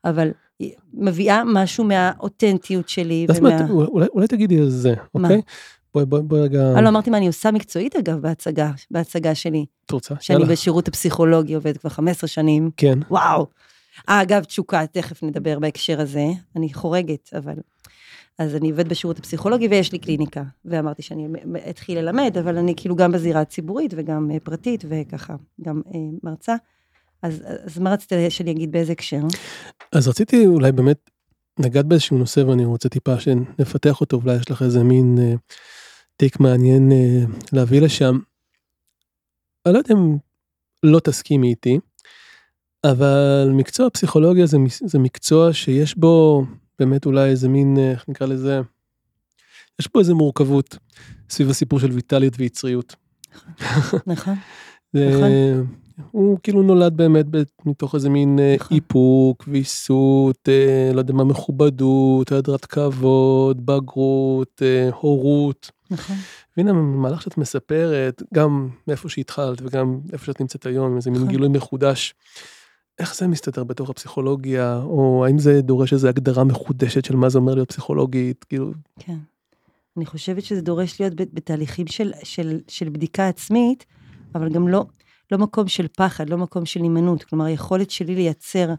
[0.05, 0.31] אבל
[0.93, 3.49] מביאה משהו מהאותנטיות שלי, ומה...
[3.49, 5.27] מה, אולי, אולי תגידי על זה, מה?
[5.27, 5.41] אוקיי?
[5.93, 9.65] בואי בואי בואי רגע, אני לא אמרתי מה אני עושה מקצועית, אגב, בהצגה, בהצגה שלי,
[9.85, 10.15] את רוצה?
[10.19, 10.53] שאני יאללה.
[10.53, 12.69] בשירות הפסיכולוגי עובדת כבר 15 שנים.
[12.77, 13.47] כן, וואו.
[14.09, 17.53] אה, אגב, תשוקה, תכף נדבר בהקשר הזה, אני חורגת, אבל...
[18.37, 21.27] אז אני עובדת בשירות הפסיכולוגי ויש לי קליניקה, ואמרתי שאני
[21.69, 26.55] אתחיל ללמד, אבל אני כאילו גם בזירה הציבורית וגם אה, פרטית, וככה, גם אה, מרצה.
[27.21, 29.19] אז, אז מה רצית שאני אגיד באיזה הקשר?
[29.91, 31.09] אז רציתי אולי באמת,
[31.59, 35.33] נגעת באיזשהו נושא ואני רוצה טיפה שנפתח אותו, אולי יש לך איזה מין אה,
[36.17, 38.19] טייק מעניין אה, להביא לשם.
[39.65, 40.17] אני לא יודע אם
[40.83, 41.79] לא תסכימי איתי,
[42.83, 46.45] אבל מקצוע הפסיכולוגיה זה, זה מקצוע שיש בו
[46.79, 48.61] באמת אולי איזה מין, אה, איך נקרא לזה,
[49.79, 50.77] יש פה איזה מורכבות
[51.29, 52.95] סביב הסיפור של ויטליות ויצריות.
[54.07, 54.35] נכון.
[54.93, 55.29] זה- נכון.
[56.11, 57.25] הוא כאילו נולד באמת
[57.65, 58.77] מתוך איזה מין אה, נכון.
[58.77, 65.71] איפוק, ויסות, אה, לא יודע מה, מכובדות, היעדרת כבוד, בגרות, אה, הורות.
[65.91, 66.15] נכון.
[66.57, 71.31] והנה במהלך שאת מספרת, גם מאיפה שהתחלת וגם איפה שאת נמצאת היום, איזה מין נכון.
[71.31, 72.13] גילוי מחודש,
[72.99, 77.37] איך זה מסתדר בתוך הפסיכולוגיה, או האם זה דורש איזו הגדרה מחודשת של מה זה
[77.37, 79.17] אומר להיות פסיכולוגית, כאילו, כן.
[79.97, 83.85] אני חושבת שזה דורש להיות בת- בתהליכים של, של, של בדיקה עצמית,
[84.35, 84.85] אבל גם לא,
[85.31, 87.23] לא מקום של פחד, לא מקום של הימנעות.
[87.23, 88.73] כלומר, היכולת שלי לייצר,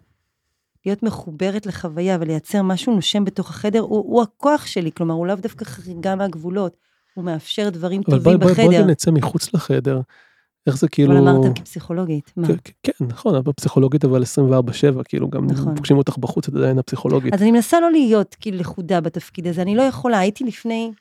[0.87, 4.93] להיות מחוברת לחוויה ולייצר משהו נושם בתוך החדר, הוא, הוא הכוח שלי.
[4.93, 6.77] כלומר, הוא לאו דווקא חריגה מהגבולות,
[7.15, 8.87] הוא מאפשר דברים אבל בואי טובים בואי בואי בחדר.
[8.87, 10.01] נצא מחוץ לחדר,
[10.67, 11.19] איך זה כאילו...
[11.19, 12.47] אבל אמרת כפסיכולוגית, מה?
[12.47, 15.75] כן, כן, נכון, אבל פסיכולוגית אבל 24/7, כאילו גם נכון.
[15.75, 17.35] פוגשים אותך בחוץ, את עדיין הפסיכולוגית.
[17.35, 20.93] אז אני מנסה לא להיות כאילו לכודה בתפקיד הזה, אני לא יכולה, הייתי לפני,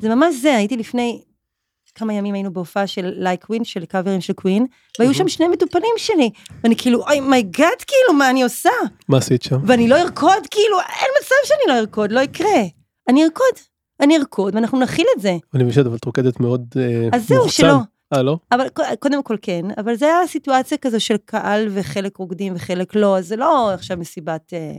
[0.00, 1.22] זה ממש זה, הייתי לפני
[1.94, 4.66] כמה ימים היינו בהופעה של לייק ווין, של קאברים של קווין,
[4.98, 6.30] והיו שם שני מטופלים שלי,
[6.64, 8.70] ואני כאילו, אוי מי גאד, כאילו, מה אני עושה?
[9.08, 9.58] מה עשית שם?
[9.66, 12.62] ואני לא ארקוד, כאילו, אין מצב שאני לא ארקוד, לא יקרה.
[13.08, 13.54] אני ארקוד,
[14.00, 15.36] אני ארקוד, ואנחנו נכיל את זה.
[15.54, 17.62] אני מבין אבל את רוקדת מאוד אה, אז זהו, מוחצן.
[17.62, 17.76] שלא.
[18.12, 18.36] אה, לא?
[18.52, 18.66] אבל
[18.98, 23.28] קודם כל כן, אבל זה היה סיטואציה כזו של קהל וחלק רוקדים וחלק לא, אז
[23.28, 24.72] זה לא עכשיו מסיבת אה,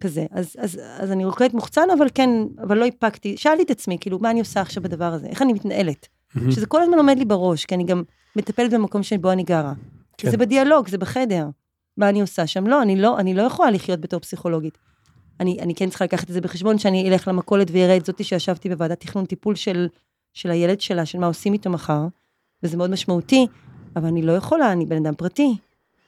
[0.00, 0.26] כזה.
[0.30, 2.30] אז, אז, אז אני רוקדת מוחצן, אבל כן,
[2.62, 3.36] אבל לא איפקתי.
[3.36, 5.26] שאלתי את עצמי, כאילו, מה אני עושה עכשיו בדבר הזה?
[5.26, 6.08] איך אני מתנהלת?
[6.38, 6.50] מהמם.
[6.50, 8.02] שזה כל הזמן עומד לי בראש, כי אני גם
[8.36, 9.72] מטפלת במקום שבו אני גרה.
[10.18, 10.30] כן.
[10.30, 11.46] זה בדיאלוג, זה בחדר.
[11.96, 12.66] מה אני עושה שם?
[12.66, 14.78] לא, אני לא, אני לא יכולה לחיות בתור פסיכולוגית.
[15.40, 18.68] אני, אני כן צריכה לקחת את זה בחשבון, שאני אלך למכולת ואראה את זאתי שישבתי
[18.68, 19.88] בוועדת תכנון טיפול של,
[20.34, 22.06] של הילד שלה, של מה עושים איתו מחר,
[22.62, 23.46] וזה מאוד משמעותי,
[23.96, 25.56] אבל אני לא יכולה, אני בן אדם פרטי,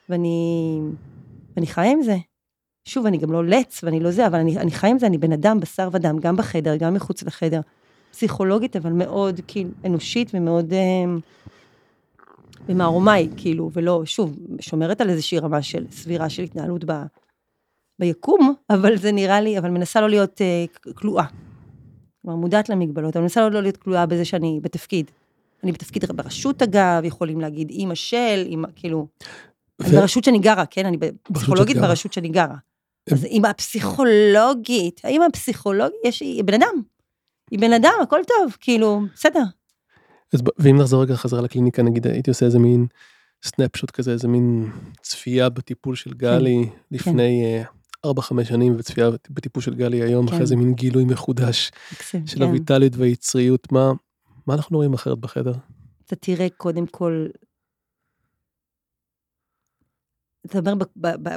[0.08, 0.80] ואני,
[1.56, 2.16] ואני חיה עם זה.
[2.84, 5.18] שוב, אני גם לא לץ ואני לא זה, אבל אני, אני חיה עם זה, אני
[5.18, 7.60] בן אדם, בשר ודם, גם בחדר, גם מחוץ לחדר.
[8.10, 11.04] פסיכולוגית, אבל מאוד כאילו אנושית ומאוד אה,
[12.68, 16.92] במערומיי, כאילו, ולא, שוב, שומרת על איזושהי רמה של סבירה של התנהלות ב,
[17.98, 21.24] ביקום, אבל זה נראה לי, אבל מנסה לא להיות אה, כלואה.
[22.22, 25.10] כלומר, מודעת למגבלות, אבל מנסה לא להיות כלואה בזה שאני בתפקיד.
[25.64, 29.06] אני בתפקיד ברשות אגב, יכולים להגיד אימא של, אימא, כאילו,
[29.80, 30.86] אני ו- ברשות שאני גרה, כן?
[30.86, 30.98] אני
[31.32, 31.76] פסיכולוגית.
[31.76, 32.56] ברשות שאני גרה.
[33.12, 36.82] אז אימא הפסיכולוגית, האמא הפסיכולוגית, יש, בן אדם.
[37.50, 39.42] היא בן אדם, הכל טוב, כאילו, בסדר.
[40.34, 42.86] אז ואם נחזור רגע חזרה לקליניקה, נגיד הייתי עושה איזה מין
[43.42, 44.70] סנפשוט כזה, איזה מין
[45.02, 47.62] צפייה בטיפול של גלי לפני אה,
[48.04, 50.32] ארבע חמש שנים, וצפייה בטיפול של גלי היום, כן.
[50.32, 52.42] אחרי איזה מין גילוי מחודש מקסים, של כן.
[52.42, 53.92] הויטליות והיצריות, מה
[54.46, 55.52] מה אנחנו רואים אחרת בחדר?
[56.06, 57.26] אתה תראה קודם כל,
[60.46, 60.74] אתה אומר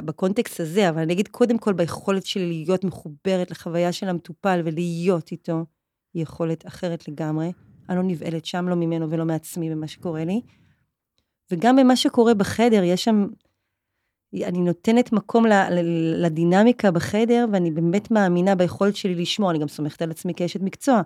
[0.04, 5.32] בקונטקסט הזה, אבל אני אגיד קודם כל ביכולת שלי להיות מחוברת לחוויה של המטופל ולהיות
[5.32, 5.64] איתו,
[6.14, 7.52] היא יכולת אחרת לגמרי.
[7.88, 10.40] אני לא נבהלת שם, לא ממנו ולא מעצמי במה שקורה לי.
[11.50, 13.26] וגם במה שקורה בחדר, יש שם,
[14.34, 15.44] אני נותנת מקום
[16.16, 21.00] לדינמיקה בחדר, ואני באמת מאמינה ביכולת שלי לשמוע, אני גם סומכת על עצמי כאשת מקצוע,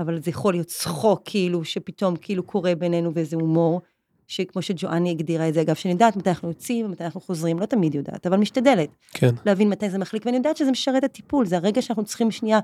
[0.00, 3.80] אבל זה יכול להיות צחוק, כאילו, שפתאום כאילו קורה בינינו ואיזה הומור,
[4.26, 7.66] שכמו שג'ואני הגדירה את זה, אגב, שאני יודעת מתי אנחנו יוצאים, מתי אנחנו חוזרים, לא
[7.66, 11.46] תמיד יודעת, אבל משתדלת כן, להבין מתי זה מחליק, ואני יודעת שזה משרת את הטיפול,
[11.46, 12.60] זה הרגע שאנחנו צריכים שנייה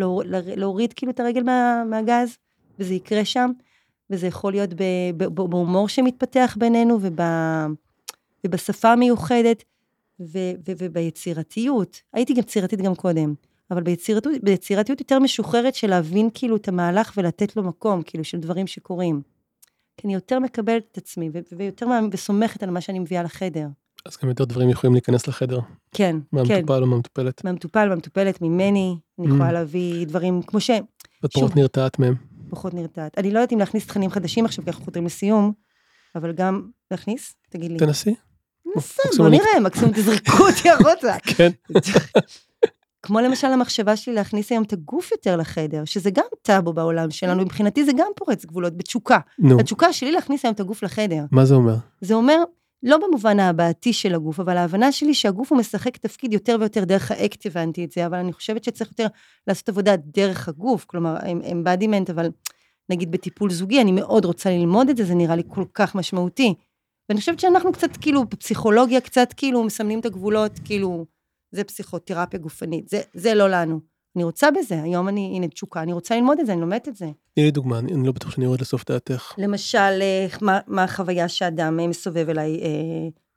[0.00, 2.36] להור, לה- להוריד כאילו את הרגל מה, מהגז,
[2.78, 3.50] וזה יקרה שם,
[4.10, 4.70] וזה יכול להיות
[5.14, 7.18] בהומור שמתפתח בינינו, וב,
[8.46, 9.64] ובשפה המיוחדת,
[10.20, 10.38] ו,
[10.68, 12.00] ו, וביצירתיות.
[12.12, 13.34] הייתי גם יצירתית גם קודם,
[13.70, 18.38] אבל ביצירתיות, ביצירתיות יותר משוחררת של להבין כאילו את המהלך ולתת לו מקום, כאילו של
[18.40, 19.22] דברים שקורים.
[19.96, 23.66] כי אני יותר מקבלת את עצמי, ויותר מאמין- וסומכת על מה שאני מביאה לחדר.
[24.06, 25.60] אז גם יותר דברים יכולים להיכנס לחדר,
[25.92, 26.36] כן, כן.
[26.36, 27.44] מהמטופל או מהמטופלת.
[27.44, 29.52] מהמטופל, מהמטופלת, ממני, אני יכולה Mm.
[29.52, 30.58] להביא דברים כמו
[31.22, 31.58] ואת פחות שוב.
[31.58, 32.14] נרתעת מהם.
[32.48, 33.18] שפחות נרתעת.
[33.18, 35.52] אני לא יודעת אם להכניס תכנים חדשים עכשיו, כי אנחנו חותרים לסיום,
[36.14, 37.78] אבל גם להכניס, תגיד לי.
[37.78, 38.14] תנסי.
[38.76, 41.14] ננסה, מקסימום בוא נראה, מקסימום תזרקו אותי החוצה.
[41.36, 41.50] כן.
[43.02, 47.42] כמו למשל המחשבה שלי להכניס היום את הגוף יותר לחדר, שזה גם טאבו בעולם שלנו,
[47.42, 49.18] מבחינתי זה גם פורץ גבולות, בתשוקה.
[49.38, 51.24] נו, התשוקה שלי להכניס היום את הגוף לחדר.
[51.30, 51.74] מה זה אומר?
[52.00, 52.42] זה אומר,
[52.82, 57.10] לא במובן ההבעתי של הגוף, אבל ההבנה שלי שהגוף הוא משחק תפקיד יותר ויותר דרך
[57.10, 59.06] האקט, הבנתי את זה, אבל אני חושבת שצריך יותר
[59.46, 61.16] לעשות עבודה דרך הגוף, כלומר,
[61.52, 62.30] אמבדימנט, אבל
[62.90, 66.54] נגיד בטיפול זוגי, אני מאוד רוצה ללמוד את זה, זה נראה לי כל כך משמעותי.
[67.08, 71.06] ואני חושבת שאנחנו קצת, כאילו, בפסיכולוגיה קצת, כאילו, מסמנים את הגבולות, כאילו,
[71.52, 73.89] זה פסיכותרפיה גופנית, זה, זה לא לנו.
[74.16, 76.96] אני רוצה בזה, היום אני, הנה, תשוקה, אני רוצה ללמוד את זה, אני לומדת את
[76.96, 77.06] זה.
[77.34, 79.32] תני לי דוגמה, אני אני לא בטוח שאני יורד לסוף דעתך.
[79.38, 82.68] למשל, אה, מה, מה החוויה שאדם אה, מסובב אליי, אה,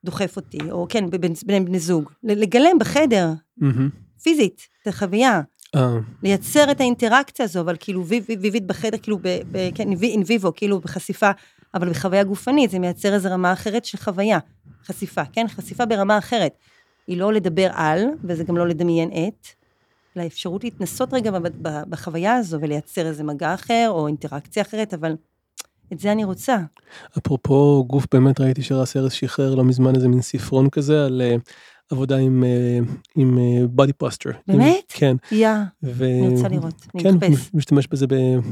[0.05, 1.33] דוחף אותי, או כן, בין,
[1.65, 2.09] בני זוג.
[2.23, 3.89] לגלם בחדר, מהמם.
[4.23, 5.41] פיזית, את החוויה.
[5.75, 10.23] אה, לייצר את האינטראקציה הזו, אבל כאילו ויב- ויבית בחדר, כאילו, ב, ב, כן, אין
[10.27, 11.31] ויבו, כאילו בחשיפה
[11.73, 14.39] אבל בחוויה גופנית זה מייצר איזו רמה אחרת של חוויה,
[14.85, 15.45] חשיפה, כן?
[15.47, 16.53] חשיפה ברמה אחרת.
[17.07, 19.47] היא לא לדבר על, וזה גם לא לדמיין את,
[20.17, 25.15] אלא אפשרות להתנסות רגע בחוויה הזו ולייצר איזה מגע אחר או אינטראקציה אחרת, אבל
[25.93, 26.57] את זה אני רוצה.
[27.17, 31.41] אפרופו גוף, באמת ראיתי שרס ארז שחרר לא מזמן איזה מין ספרון כזה על uh,
[31.91, 34.33] עבודה עם, uh, עם uh, body posture.
[34.47, 34.65] באמת?
[34.65, 35.15] עם, כן.
[35.31, 35.49] יא,
[35.83, 36.05] ו...
[36.05, 37.49] אני רוצה לראות, אני כן, מחפש.
[37.53, 38.05] משתמש בזה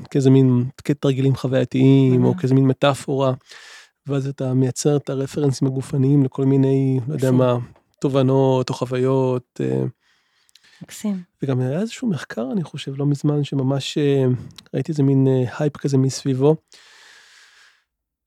[0.10, 0.66] כאיזה מין
[1.00, 3.34] תרגילים חווייתיים, או כאיזה מין מטאפורה,
[4.08, 7.58] ואז אתה מייצר את הרפרנסים הגופניים לכל מיני, לא יודע מה,
[8.00, 9.62] תובנות או חוויות.
[10.84, 11.22] מקסים.
[11.44, 13.98] וגם היה איזשהו מחקר, אני חושב, לא מזמן, שממש
[14.74, 15.28] ראיתי איזה מין
[15.60, 16.56] הייפ כזה מסביבו.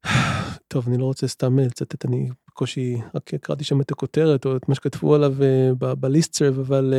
[0.69, 4.69] טוב, אני לא רוצה סתם לצטט, אני בקושי רק קראתי שם את הכותרת או את
[4.69, 5.35] מה שכתבו עליו
[5.79, 6.95] ב listserv, אבל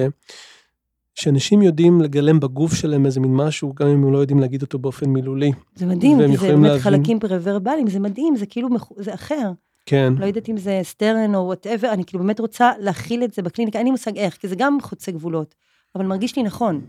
[1.15, 4.79] שאנשים יודעים לגלם בגוף שלהם איזה מין משהו, גם אם הם לא יודעים להגיד אותו
[4.79, 5.51] באופן מילולי.
[5.75, 6.79] זה מדהים, זה באמת להבין...
[6.79, 9.51] חלקים פרה-ורבליים, זה מדהים, זה כאילו, זה אחר.
[9.85, 10.13] כן.
[10.17, 13.77] לא יודעת אם זה סטרן או whatever, אני כאילו באמת רוצה להכיל את זה בקליניקה,
[13.77, 15.55] אין לי מושג איך, כי זה גם חוצה גבולות,
[15.95, 16.81] אבל מרגיש לי נכון.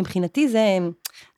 [0.00, 0.78] מבחינתי זה,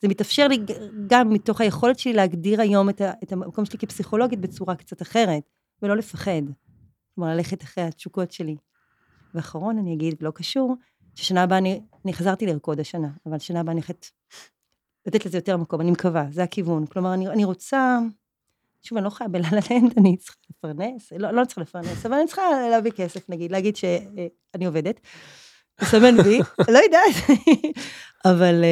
[0.02, 0.58] זה מתאפשר לי
[1.06, 5.42] גם מתוך היכולת שלי להגדיר היום את, ה, את המקום שלי כפסיכולוגית בצורה קצת אחרת,
[5.82, 6.42] ולא לפחד.
[7.14, 8.56] כלומר, ללכת אחרי התשוקות שלי.
[9.34, 10.76] ואחרון, אני אגיד, לא קשור,
[11.14, 14.06] ששנה הבאה אני, אני חזרתי לרקוד השנה, אבל שנה הבאה אני הולכת
[15.06, 16.86] לתת לזה יותר מקום, אני מקווה, זה הכיוון.
[16.86, 17.98] כלומר, אני, אני רוצה,
[18.84, 22.26] שוב, אני לא חיה בלה לנד, אני צריכה לפרנס, לא, לא צריכה לפרנס, אבל אני
[22.26, 25.00] צריכה להביא כסף, נגיד, להגיד שאני עובדת.
[25.82, 26.38] לסמן וי,
[26.74, 27.38] לא יודעת,
[28.30, 28.64] אבל,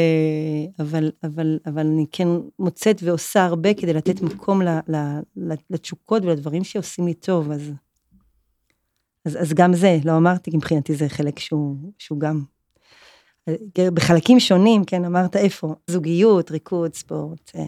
[0.78, 6.64] אבל, אבל, אבל אני כן מוצאת ועושה הרבה כדי לתת מקום ל, ל, לתשוקות ולדברים
[6.64, 7.70] שעושים לי טוב, אז,
[9.24, 12.42] אז, אז גם זה, לא אמרתי, מבחינתי זה חלק שהוא, שהוא גם,
[13.78, 17.64] בחלקים שונים, כן, אמרת איפה, זוגיות, ריקוד, ספורט, אה,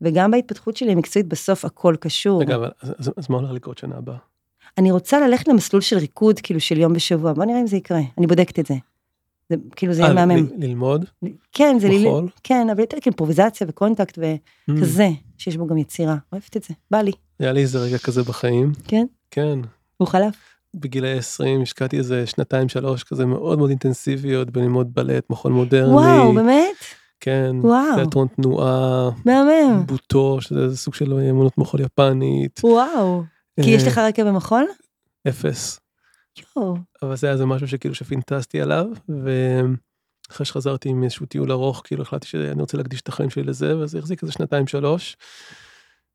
[0.00, 2.40] וגם בהתפתחות שלי המקצועית בסוף הכל קשור.
[2.40, 4.16] רגע, אבל אז, אז מה הולך לקרות שנה הבאה?
[4.78, 8.00] אני רוצה ללכת למסלול של ריקוד, כאילו של יום בשבוע, בוא נראה אם זה יקרה,
[8.18, 8.74] אני בודקת את זה.
[9.50, 10.46] זה כאילו זה יהיה אה, מהמם.
[10.58, 11.04] ללמוד?
[11.52, 12.30] כן, זה ללמוד.
[12.44, 15.24] כן, אבל יותר כאימפרוביזציה וקונטקט וכזה, mm.
[15.38, 16.16] שיש בו גם יצירה.
[16.32, 17.12] אוהבת את זה, בא לי.
[17.38, 18.72] היה לי איזה רגע כזה בחיים.
[18.88, 19.06] כן?
[19.30, 19.58] כן.
[19.96, 20.34] הוא חלף?
[20.74, 25.92] בגילי 20 השקעתי איזה שנתיים שלוש כזה מאוד מאוד אינטנסיביות בלימוד בלט, מכון מודרני.
[25.92, 26.76] וואו, באמת?
[27.20, 27.96] כן, וואו.
[27.96, 29.10] תיאטרון תנועה.
[29.24, 29.86] מהמם.
[29.86, 32.60] בוטו, שזה סוג של אמונות מחול יפנית.
[32.64, 33.22] וואו.
[33.60, 34.64] כי יש לך רקע במחול?
[35.28, 35.80] אפס.
[36.56, 36.76] יואו.
[37.02, 42.02] אבל זה היה איזה משהו שכאילו שפינטסתי עליו, ואחרי שחזרתי עם איזשהו טיול ארוך, כאילו
[42.02, 45.16] החלטתי שאני רוצה להקדיש את החיים שלי לזה, וזה החזיק איזה שנתיים שלוש.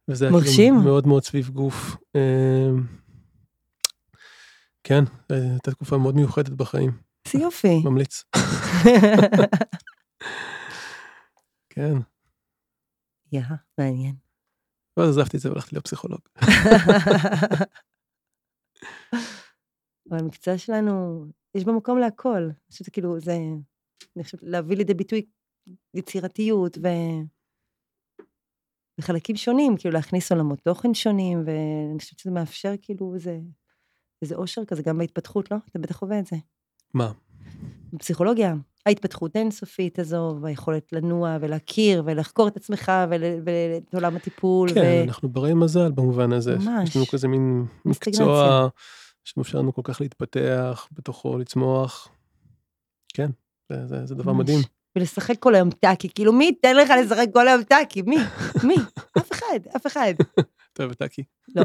[0.08, 1.95] וזה היה כאילו מאוד מאוד סביב גוף.
[2.16, 2.84] אמ,
[4.84, 6.91] כן, הייתה תקופה מאוד מיוחדת בחיים.
[7.26, 7.82] איזה יופי.
[7.84, 8.24] ממליץ.
[11.82, 11.97] כן.
[13.32, 13.41] יא,
[13.77, 14.15] מעניין.
[14.97, 16.19] ואז עזבתי את זה והלכתי להיות פסיכולוג.
[20.09, 21.25] אבל המקצוע שלנו,
[21.55, 22.43] יש בו מקום להכל.
[22.43, 23.38] אני חושבת כאילו, זה,
[24.15, 25.25] אני חושבת להביא לידי ביטוי
[25.93, 26.88] יצירתיות ו...
[28.99, 33.39] וחלקים שונים, כאילו להכניס עולמות תוכן שונים, ואני חושבת שזה מאפשר כאילו איזה,
[34.21, 35.57] איזה אושר כזה גם בהתפתחות, לא?
[35.69, 36.36] אתה בטח חווה את זה.
[36.93, 37.13] מה?
[37.93, 38.53] בפסיכולוגיה.
[38.86, 44.73] ההתפתחות האינסופית הזו, והיכולת לנוע ולהכיר ולחקור את עצמך ואת עולם הטיפול.
[44.73, 45.03] כן, ו...
[45.03, 46.55] אנחנו ברי מזל במובן הזה.
[46.57, 46.89] ממש.
[46.89, 48.67] יש לנו כזה מין מקצוע
[49.23, 52.07] שמאפשר לנו כל כך להתפתח, בתוכו לצמוח.
[53.13, 53.29] כן,
[53.69, 54.41] זה, זה, זה דבר ממש.
[54.41, 54.59] מדהים.
[54.95, 58.01] ולשחק כל היום טאקי, כאילו מי ייתן לך לשחק כל היום טאקי?
[58.01, 58.17] מי?
[58.67, 58.75] מי?
[59.17, 60.13] אף אחד, אף אחד.
[60.73, 61.23] אתה אוהב טאקי?
[61.55, 61.63] לא.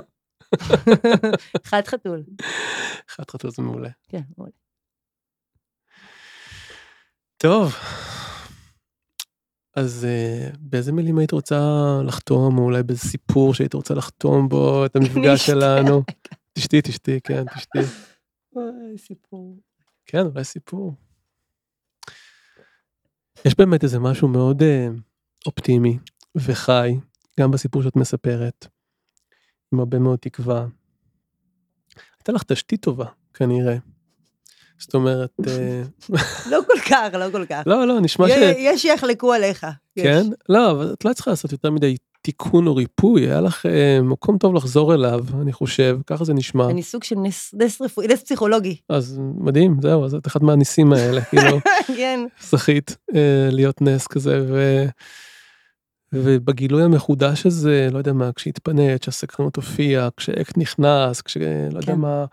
[1.71, 2.23] חד חתול.
[3.09, 3.91] חד חתול זה מעולה.
[4.09, 4.66] כן, מעולה.
[7.39, 7.75] טוב,
[9.77, 11.61] אז uh, באיזה מילים היית רוצה
[12.07, 16.03] לחתום, או אולי באיזה סיפור שהיית רוצה לחתום בו את המפגש שלנו?
[16.53, 17.79] תשתי, תשתי, כן, תשתי.
[18.97, 19.57] סיפור.
[20.07, 20.95] כן, אולי סיפור.
[23.45, 25.01] יש באמת איזה משהו מאוד uh,
[25.47, 25.99] אופטימי
[26.35, 26.99] וחי,
[27.41, 28.67] גם בסיפור שאת מספרת,
[29.73, 30.67] עם הרבה מאוד תקווה.
[32.19, 33.77] הייתה לך תשתית טובה, כנראה.
[34.79, 35.31] זאת אומרת...
[35.49, 35.83] אה,
[36.51, 37.63] לא כל כך, לא כל כך.
[37.67, 38.33] לא, לא, נשמע ש...
[38.59, 39.67] יש שיחלקו עליך.
[39.95, 40.23] כן?
[40.49, 41.97] לא, אבל את לא צריכה לעשות יותר מדי
[42.27, 46.71] תיקון או ריפוי, היה לך אה, מקום טוב לחזור אליו, אני חושב, ככה זה נשמע.
[46.71, 48.77] אני סוג של נס רפואי, נס פסיכולוגי.
[48.89, 51.59] אז מדהים, זהו, אז את אחד מהניסים האלה, כאילו,
[51.97, 52.21] כן.
[52.41, 54.85] זכית אה, להיות נס כזה, ו...
[56.13, 61.99] ובגילוי המחודש הזה, לא יודע מה, כשהתפנית, כשהסקרנות הופיעה, כשאקט נכנס, כשלא יודע כן.
[61.99, 62.25] מה,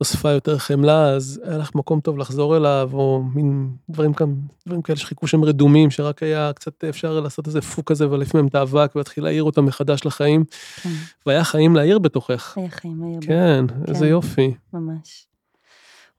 [0.00, 4.34] נוספה יותר חמלה, אז היה לך מקום טוב לחזור אליו, או מין דברים כאן,
[4.66, 8.46] דברים כאלה שחיכו שם רדומים, שרק היה קצת אפשר לעשות איזה פוק כזה ולהעיף מהם
[8.46, 10.44] את האבק ולהתחיל להעיר אותם מחדש לחיים.
[10.82, 10.88] כן.
[11.26, 12.58] והיה חיים להעיר בתוכך.
[12.58, 14.54] היה חיים היה כן, איזה יופי.
[14.72, 15.26] ממש.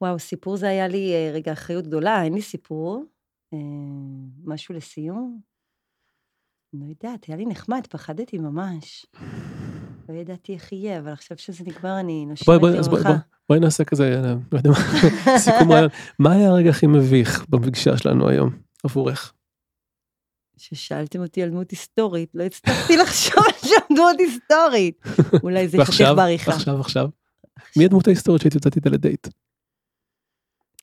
[0.02, 3.04] וואו, סיפור זה היה לי אה, רגע אחריות גדולה, אין לי סיפור.
[3.54, 3.60] אה,
[4.46, 5.40] משהו לסיום?
[6.74, 9.06] לא יודעת, היה לי נחמד, פחדתי ממש.
[10.10, 13.10] לא ידעתי איך יהיה, אבל עכשיו שזה נגמר אני נושמת אז בואי, לרווחה.
[13.10, 13.18] בואי,
[13.50, 14.76] בואי נעשה כזה, אה, לא יודע מה,
[15.40, 15.90] סיכום רעיון.
[16.20, 18.50] מה היה הרגע הכי מביך בפגישה שלנו היום,
[18.84, 19.34] עבורך?
[20.58, 25.04] ששאלתם אותי על דמות היסטורית, לא הצלחתי לחשוב על שם דמות היסטורית.
[25.44, 26.52] אולי זה ועכשיו, בעריכה.
[26.52, 27.10] עכשיו, עכשיו.
[27.78, 29.28] מי הדמות ההיסטורית שהייתי יוצאת איתה לדייט?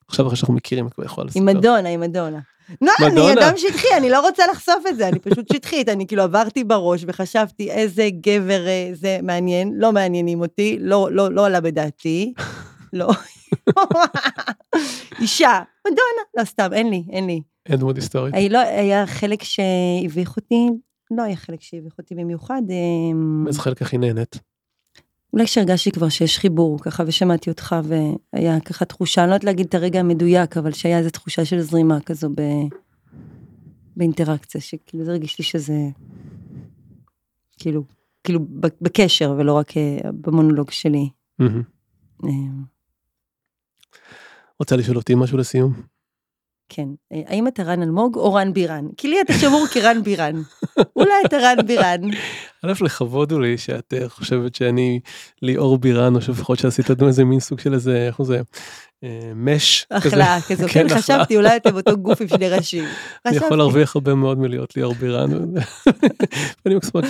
[0.08, 1.40] עכשיו אחרי שאנחנו מכירים, את כבר יכולה לספר.
[1.40, 2.40] עם מדונה, עם מדונה.
[2.82, 3.32] לא, אני.
[3.32, 7.04] אדם שטחי, אני לא רוצה לחשוף את זה, אני פשוט שטחית, אני כאילו עברתי בראש
[7.06, 12.32] וחשבתי איזה גבר אה, זה מעניין, לא מעניינים אותי, לא, לא, לא עלה בדעתי,
[12.92, 13.10] לא.
[15.20, 17.40] אישה, מדונה, לא סתם, אין לי, אין לי.
[17.66, 18.34] אין דמות היסטורית.
[18.50, 20.68] לא, היה חלק שהביך אותי,
[21.10, 22.62] לא היה חלק שהביך אותי במיוחד,
[23.46, 24.38] איזה חלק הכי נהנית?
[25.34, 29.66] אולי כשהרגשתי כבר שיש חיבור, ככה, ושמעתי אותך, והיה ככה תחושה, אני לא יודעת להגיד
[29.66, 32.42] את הרגע המדויק, אבל שהיה איזו תחושה של זרימה כזו ב...
[33.96, 35.74] באינטראקציה, שכאילו זה הרגיש לי שזה,
[37.58, 37.84] כאילו,
[38.24, 38.40] כאילו
[38.80, 41.08] בקשר, ולא רק אה, במונולוג שלי.
[42.24, 42.28] אה,
[44.58, 45.72] רוצה לשאול אותי משהו לסיום?
[46.68, 48.86] כן, אה, האם אתה רן אלמוג או רן בירן?
[48.96, 50.34] כי לי אתה שמור כרן בירן.
[50.96, 52.00] אולי אתה רן בירן.
[52.64, 55.00] א', לכבוד הוא לי שאת אה, חושבת שאני
[55.42, 58.40] ליאור בירן, או שלפחות שעשית לנו איזה מין סוג של איזה, איך זה,
[59.04, 59.84] אה, מש.
[59.84, 60.08] כזה.
[60.08, 61.02] החלאה כזו, כן, החלאה.
[61.02, 62.84] חשבתי, אולי אתם אותו גוף עם שני ראשים.
[63.26, 63.36] אני.
[63.36, 65.30] יכול להרוויח הרבה מאוד מלהיות ליאור בירן.
[66.64, 67.00] ואני מקסים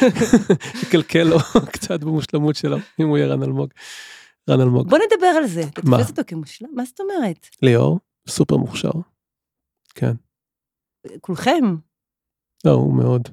[0.82, 1.38] לקלקל לו
[1.72, 3.70] קצת במושלמות שלו, אם הוא יהיה רן אלמוג.
[4.50, 4.90] רן אלמוג.
[4.90, 5.98] בוא נדבר על זה, אתה מה?
[5.98, 6.68] תופס אותו כמושלם?
[6.74, 7.48] מה זאת אומרת?
[7.62, 8.90] ליאור, סופר מוכשר.
[9.94, 10.12] כן.
[11.20, 11.76] כולכם?
[12.64, 13.28] לא, הוא מאוד.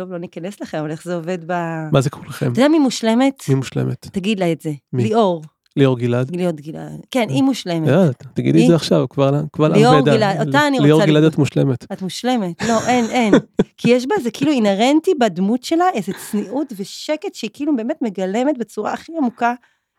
[0.00, 1.52] טוב, לא ניכנס לכם, אבל איך זה עובד ב...
[1.92, 2.52] מה זה כולכם?
[2.52, 3.42] אתה יודע מי מושלמת?
[3.48, 4.06] מי מושלמת?
[4.12, 4.70] תגיד לה את זה.
[4.92, 5.02] מי?
[5.02, 5.42] ליאור.
[5.76, 6.36] ליאור גלעד?
[6.36, 7.00] ליאור גלעד.
[7.10, 7.88] כן, היא מושלמת.
[7.88, 8.68] יאללה, תגידי את?
[8.68, 10.00] זה עכשיו, כבר קבל עם ליאור.
[10.00, 11.34] גלעד, אותה אני ליאור רוצה גלעד לבדוק.
[11.34, 11.84] את מושלמת.
[11.92, 12.62] את מושלמת.
[12.68, 13.34] לא, אין, אין.
[13.78, 18.58] כי יש בה, זה כאילו אינהרנטי בדמות שלה, איזה צניעות ושקט שהיא כאילו באמת מגלמת
[18.58, 19.54] בצורה הכי עמוקה,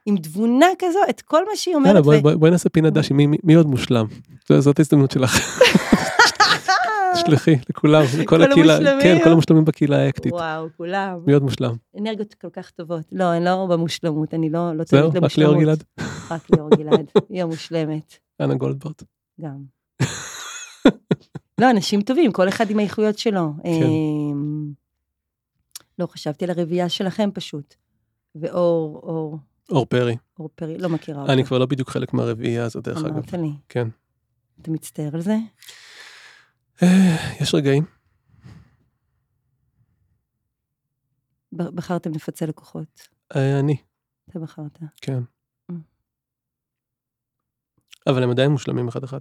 [0.05, 2.25] עם תבונה כזו, את כל מה שהיא יאללה, אומרת.
[2.25, 4.05] ו- בואי נעשה פינת דשי, מי- עוד מושלם?
[4.59, 5.37] זאת ההזדמנות שלך.
[7.23, 8.77] תשלחי לכולם, לכל כל הקהילה.
[9.01, 10.33] כן, כל המושלמים בקהילה האקטית.
[10.33, 11.19] וואו, כולם.
[11.25, 11.75] מי עוד מושלם?
[11.97, 13.05] אנרגיות כל כך טובות.
[13.11, 15.37] לא, אני לא במושלמות, אני לא לא זהו, רק.
[15.37, 15.83] ליאור גלעד?
[16.31, 18.13] רק ליאור גלעד, היא המושלמת.
[18.41, 19.03] אנה גולדברט.
[19.41, 19.57] גם.
[21.61, 23.53] לא, אנשים טובים, כל אחד עם האיכויות שלו.
[23.63, 23.69] כן.
[23.69, 24.71] אמ,
[25.99, 27.75] לא, חשבתי על הרביעייה שלכם פשוט.
[28.35, 29.37] ואור, אור,
[29.69, 30.17] אור פרי.
[30.39, 31.33] אור פרי, לא מכירה אותו.
[31.33, 33.07] אני כבר לא בדיוק חלק מהרביעייה הזאת, דרך אגב.
[33.07, 33.51] אמרת לי.
[33.69, 33.87] כן.
[34.61, 35.37] אתה מצטער על זה?
[37.41, 37.83] יש רגעים.
[41.53, 43.07] בחרתם לפצל לקוחות.
[43.35, 43.77] אה, אני,
[44.29, 44.79] אתה בחרת.
[45.01, 45.19] כן.
[45.71, 45.75] Mm.
[48.07, 49.19] אבל הם עדיין מושלמים אחד-אחד.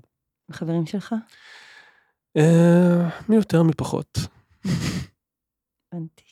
[0.49, 1.15] החברים שלך?
[2.37, 4.19] אה, מי יותר מי פחות.
[5.93, 6.25] הבנתי.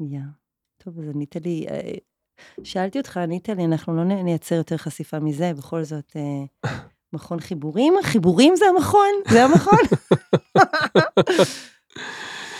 [0.00, 0.20] יא.
[0.76, 1.94] טוב, אז ענית לי, אה,
[2.64, 6.16] שאלתי אותך, ענית לי, אנחנו לא נייצר יותר חשיפה מזה, בכל זאת,
[7.14, 7.94] מכון חיבורים?
[8.02, 9.10] חיבורים זה המכון?
[9.30, 9.78] זה המכון?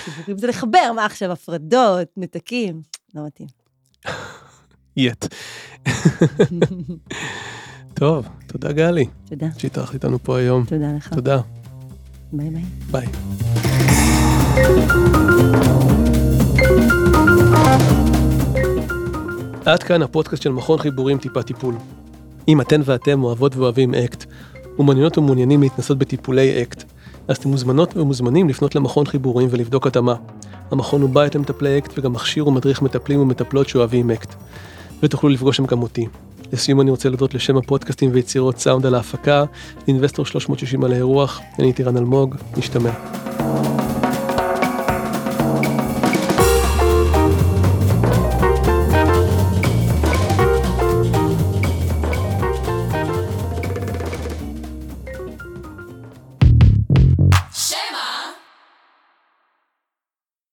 [0.04, 2.82] חיבורים זה לחבר, מה עכשיו, הפרדות, נתקים?
[3.14, 3.48] לא מתאים.
[4.96, 5.26] יט.
[7.94, 10.64] טוב, תודה גלי, תודה, שהתארחת איתנו פה היום.
[10.64, 11.14] תודה לך.
[11.14, 11.40] תודה,
[12.32, 12.62] ביי ביי.
[12.90, 13.06] ביי.
[19.66, 21.74] עד כאן הפודקאסט של מכון חיבורים טיפה טיפול.
[22.48, 24.24] אם אתן ואתם אוהבות ואוהבים אקט,
[24.78, 26.84] ומעוניינות ומעוניינים להתנסות בטיפולי אקט,
[27.28, 30.14] אז אתם מוזמנות ומוזמנים לפנות למכון חיבורים ולבדוק התאמה.
[30.70, 34.34] המכון הוא בית למטפלי אקט וגם מכשיר ומדריך מטפלים ומטפלות שאוהבים אקט.
[35.02, 36.06] ותוכלו לפגוש שם גם אותי.
[36.52, 39.44] לסיום אני רוצה להודות לשם הפודקאסטים ויצירות סאונד על ההפקה,
[39.88, 42.90] ל Investor 360 על האירוח, אני טירן אלמוג, נשתמע.